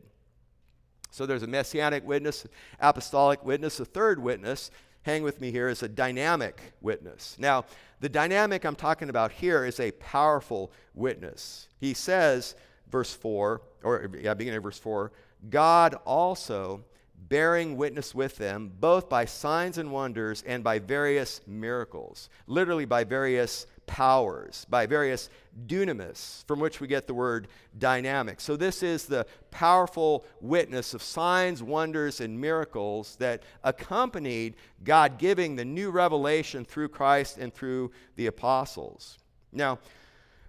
[1.09, 2.45] So there's a messianic witness,
[2.79, 4.71] apostolic witness, a third witness.
[5.03, 7.35] Hang with me here is a dynamic witness.
[7.37, 7.65] Now,
[7.99, 11.67] the dynamic I'm talking about here is a powerful witness.
[11.79, 12.55] He says,
[12.89, 15.11] verse 4, or yeah, beginning of verse 4,
[15.49, 16.85] God also
[17.27, 23.03] bearing witness with them, both by signs and wonders and by various miracles, literally by
[23.03, 25.29] various powers, by various
[25.67, 28.41] dunamis, from which we get the word dynamic.
[28.41, 35.55] So, this is the powerful witness of signs, wonders, and miracles that accompanied God giving
[35.55, 39.17] the new revelation through Christ and through the apostles.
[39.51, 39.79] Now,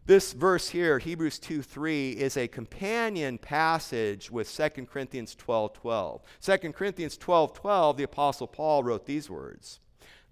[0.06, 6.22] this verse here, Hebrews 2 3, is a companion passage with 2 Corinthians 12 12.
[6.42, 9.80] 2 Corinthians 12 12, the Apostle Paul wrote these words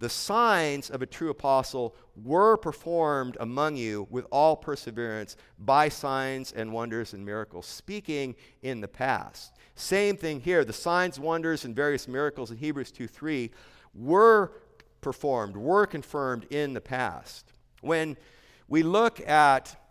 [0.02, 6.50] The signs of a true apostle were performed among you with all perseverance by signs
[6.50, 9.54] and wonders and miracles, speaking in the past.
[9.76, 10.64] Same thing here.
[10.64, 13.52] The signs, wonders, and various miracles in Hebrews 2 3
[13.94, 14.50] were
[15.02, 17.52] performed, were confirmed in the past.
[17.80, 18.16] When
[18.66, 19.81] we look at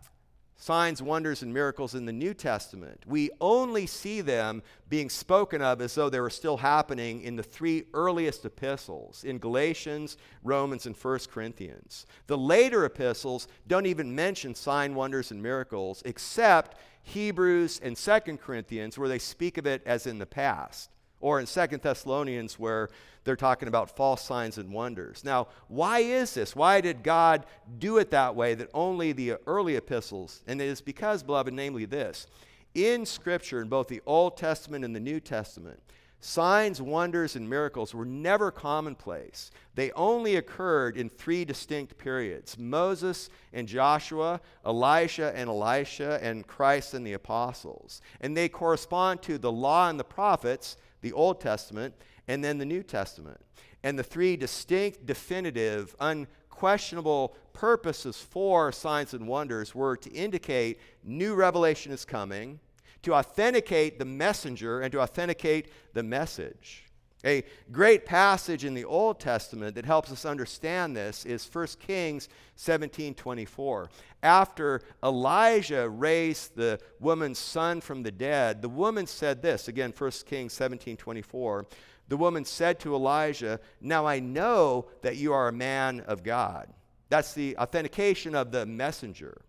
[0.61, 5.81] signs, wonders, and miracles in the New Testament, we only see them being spoken of
[5.81, 10.95] as though they were still happening in the three earliest epistles in Galatians, Romans, and
[10.95, 12.05] 1 Corinthians.
[12.27, 18.99] The later epistles don't even mention sign, wonders, and miracles except Hebrews and 2 Corinthians,
[18.99, 20.91] where they speak of it as in the past
[21.21, 22.89] or in Second Thessalonians where
[23.23, 25.23] they're talking about false signs and wonders.
[25.23, 26.55] Now, why is this?
[26.55, 27.45] Why did God
[27.77, 30.43] do it that way that only the early epistles?
[30.47, 32.27] And it is because, beloved, namely this
[32.73, 35.81] in Scripture, in both the Old Testament and the New Testament,
[36.21, 39.51] signs, wonders, and miracles were never commonplace.
[39.75, 46.93] They only occurred in three distinct periods Moses and Joshua, Elijah and Elisha, and Christ
[46.93, 48.01] and the apostles.
[48.21, 51.95] And they correspond to the law and the prophets the Old Testament,
[52.27, 53.39] and then the New Testament.
[53.83, 61.33] And the three distinct, definitive, unquestionable purposes for signs and wonders were to indicate new
[61.33, 62.59] revelation is coming,
[63.01, 66.90] to authenticate the messenger, and to authenticate the message.
[67.23, 72.27] A great passage in the Old Testament that helps us understand this is 1 Kings
[72.57, 73.89] 17:24.
[74.23, 80.25] After Elijah raised the woman's son from the dead, the woman said this, again 1
[80.25, 81.65] Kings 17:24.
[82.07, 86.73] The woman said to Elijah, "Now I know that you are a man of God."
[87.09, 89.41] That's the authentication of the messenger.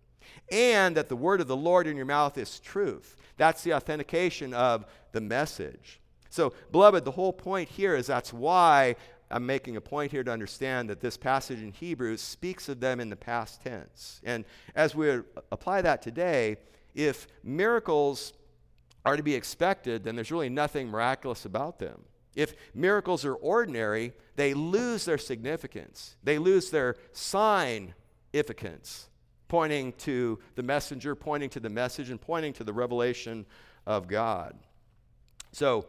[0.51, 3.15] And that the word of the Lord in your mouth is truth.
[3.37, 5.99] That's the authentication of the message.
[6.33, 8.95] So, beloved, the whole point here is that's why
[9.29, 12.99] I'm making a point here to understand that this passage in Hebrews speaks of them
[12.99, 14.19] in the past tense.
[14.23, 15.11] And as we
[15.51, 16.57] apply that today,
[16.95, 18.33] if miracles
[19.05, 22.01] are to be expected, then there's really nothing miraculous about them.
[22.35, 26.15] If miracles are ordinary, they lose their significance.
[26.23, 29.07] They lose their significance,
[29.49, 33.45] pointing to the messenger, pointing to the message, and pointing to the revelation
[33.85, 34.57] of God.
[35.51, 35.85] So,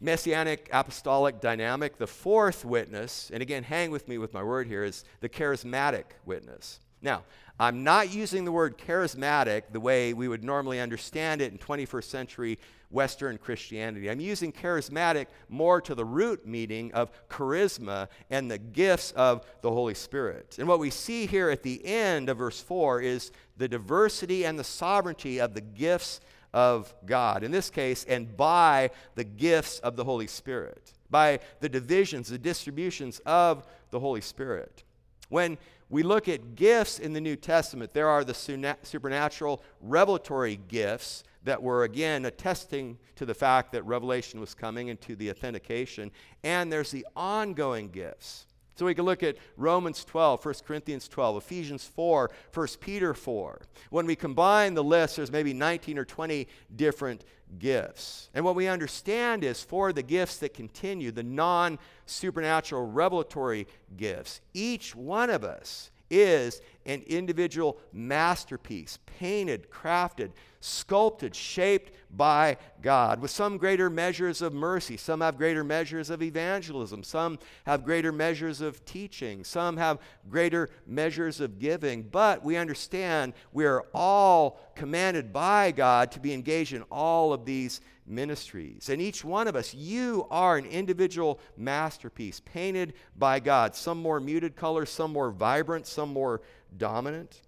[0.00, 4.84] messianic apostolic dynamic, the fourth witness, and again, hang with me with my word here,
[4.84, 6.80] is the charismatic witness.
[7.02, 7.24] Now,
[7.60, 12.04] I'm not using the word charismatic the way we would normally understand it in 21st
[12.04, 12.58] century
[12.90, 14.08] Western Christianity.
[14.08, 19.70] I'm using charismatic more to the root meaning of charisma and the gifts of the
[19.70, 20.56] Holy Spirit.
[20.58, 24.58] And what we see here at the end of verse 4 is the diversity and
[24.58, 26.20] the sovereignty of the gifts
[26.52, 27.42] of God.
[27.42, 32.38] In this case, and by the gifts of the Holy Spirit, by the divisions, the
[32.38, 34.84] distributions of the Holy Spirit.
[35.28, 35.58] When
[35.90, 38.34] we look at gifts in the New Testament, there are the
[38.82, 45.00] supernatural revelatory gifts that were again attesting to the fact that revelation was coming and
[45.00, 46.10] to the authentication.
[46.44, 48.46] And there's the ongoing gifts.
[48.78, 53.60] So we can look at Romans 12, 1 Corinthians 12, Ephesians 4, 1 Peter 4.
[53.90, 57.24] When we combine the list, there's maybe 19 or 20 different
[57.58, 58.30] gifts.
[58.34, 63.66] And what we understand is for the gifts that continue, the non supernatural revelatory
[63.96, 70.30] gifts, each one of us is an individual masterpiece, painted, crafted,
[70.60, 74.96] sculpted, shaped by God, with some greater measures of mercy.
[74.96, 77.02] Some have greater measures of evangelism.
[77.02, 79.44] Some have greater measures of teaching.
[79.44, 79.98] Some have
[80.30, 82.02] greater measures of giving.
[82.02, 87.44] But we understand we are all commanded by God to be engaged in all of
[87.44, 88.88] these ministries.
[88.88, 93.74] And each one of us, you are an individual masterpiece painted by God.
[93.74, 96.40] Some more muted colors, some more vibrant, some more
[96.76, 97.42] dominant.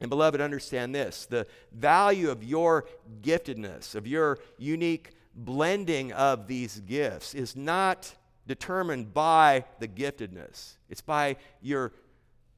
[0.00, 2.86] And beloved, understand this the value of your
[3.22, 8.14] giftedness, of your unique blending of these gifts, is not
[8.46, 11.92] determined by the giftedness, it's by your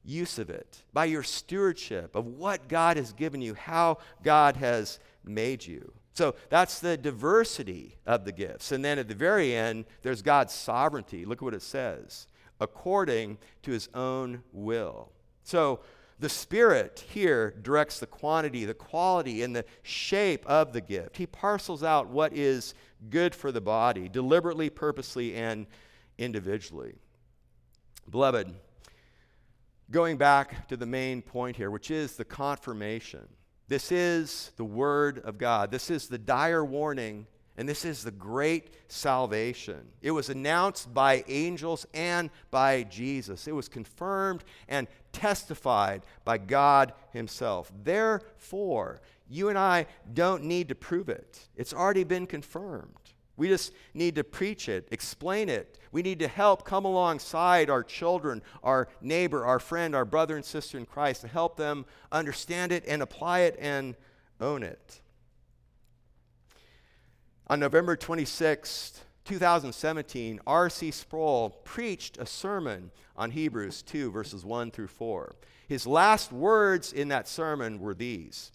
[0.03, 4.99] use of it, by your stewardship of what God has given you, how God has
[5.23, 5.93] made you.
[6.13, 8.71] So that's the diversity of the gifts.
[8.71, 11.25] And then at the very end, there's God's sovereignty.
[11.25, 12.27] Look at what it says
[12.59, 15.11] according to his own will.
[15.43, 15.81] So
[16.19, 21.17] the Spirit here directs the quantity, the quality, and the shape of the gift.
[21.17, 22.73] He parcels out what is
[23.09, 25.67] good for the body, deliberately, purposely, and
[26.17, 26.95] individually.
[28.09, 28.53] Beloved,
[29.91, 33.27] going back to the main point here, which is the confirmation.
[33.67, 35.71] This is the Word of God.
[35.71, 37.27] This is the dire warning,
[37.57, 39.87] and this is the great salvation.
[40.01, 43.47] It was announced by angels and by Jesus.
[43.47, 47.71] It was confirmed and testified by God Himself.
[47.83, 52.93] Therefore, you and I don't need to prove it, it's already been confirmed.
[53.37, 55.77] We just need to preach it, explain it.
[55.91, 60.43] We need to help come alongside our children, our neighbor, our friend, our brother and
[60.43, 63.95] sister in Christ to help them understand it and apply it and
[64.41, 65.01] own it.
[67.49, 70.91] On November 26th, 2017, R.C.
[70.91, 75.33] Sproul preached a sermon on Hebrews 2, verses 1 through 4.
[75.65, 78.51] His last words in that sermon were these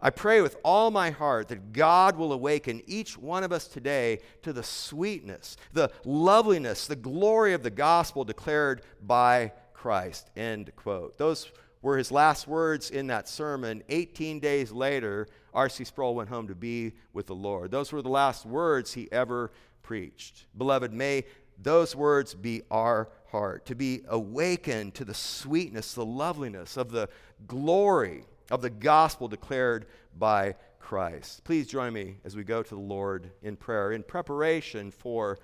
[0.00, 4.20] I pray with all my heart that God will awaken each one of us today
[4.42, 10.30] to the sweetness, the loveliness, the glory of the gospel declared by Christ.
[10.36, 11.18] End quote.
[11.18, 11.50] Those
[11.82, 13.82] were his last words in that sermon.
[13.88, 15.84] 18 days later, R.C.
[15.84, 17.70] Sproul went home to be with the Lord.
[17.70, 19.50] Those were the last words he ever
[19.82, 20.46] preached.
[20.56, 21.24] Beloved, may
[21.60, 27.08] those words be our heart, to be awakened to the sweetness, the loveliness of the
[27.46, 29.86] glory of the gospel declared
[30.16, 31.44] by Christ.
[31.44, 35.38] Please join me as we go to the Lord in prayer in preparation for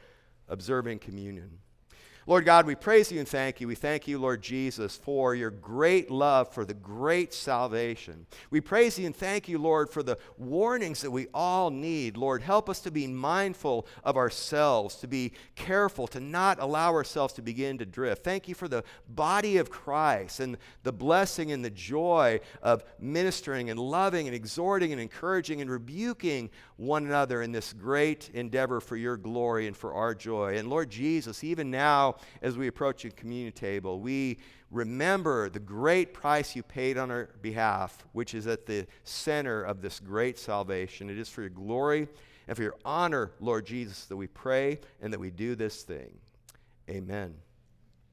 [0.49, 1.59] observing communion.
[2.27, 3.69] Lord God, we praise you and thank you.
[3.69, 8.27] We thank you, Lord Jesus, for your great love, for the great salvation.
[8.51, 12.17] We praise you and thank you, Lord, for the warnings that we all need.
[12.17, 17.35] Lord, help us to be mindful of ourselves, to be careful, to not allow ourselves
[17.35, 18.25] to begin to drift.
[18.25, 23.69] Thank you for the body of Christ and the blessing and the joy of ministering
[23.69, 28.97] and loving and exhorting and encouraging and rebuking one another in this great endeavor for
[28.97, 30.57] your glory and for our joy.
[30.57, 34.39] And Lord Jesus, even now, as we approach the communion table, we
[34.71, 39.83] remember the great price you paid on our behalf, which is at the center of
[39.83, 41.09] this great salvation.
[41.09, 42.09] It is for your glory
[42.49, 46.19] and for your honor, Lord Jesus, that we pray and that we do this thing.
[46.91, 47.35] Amen.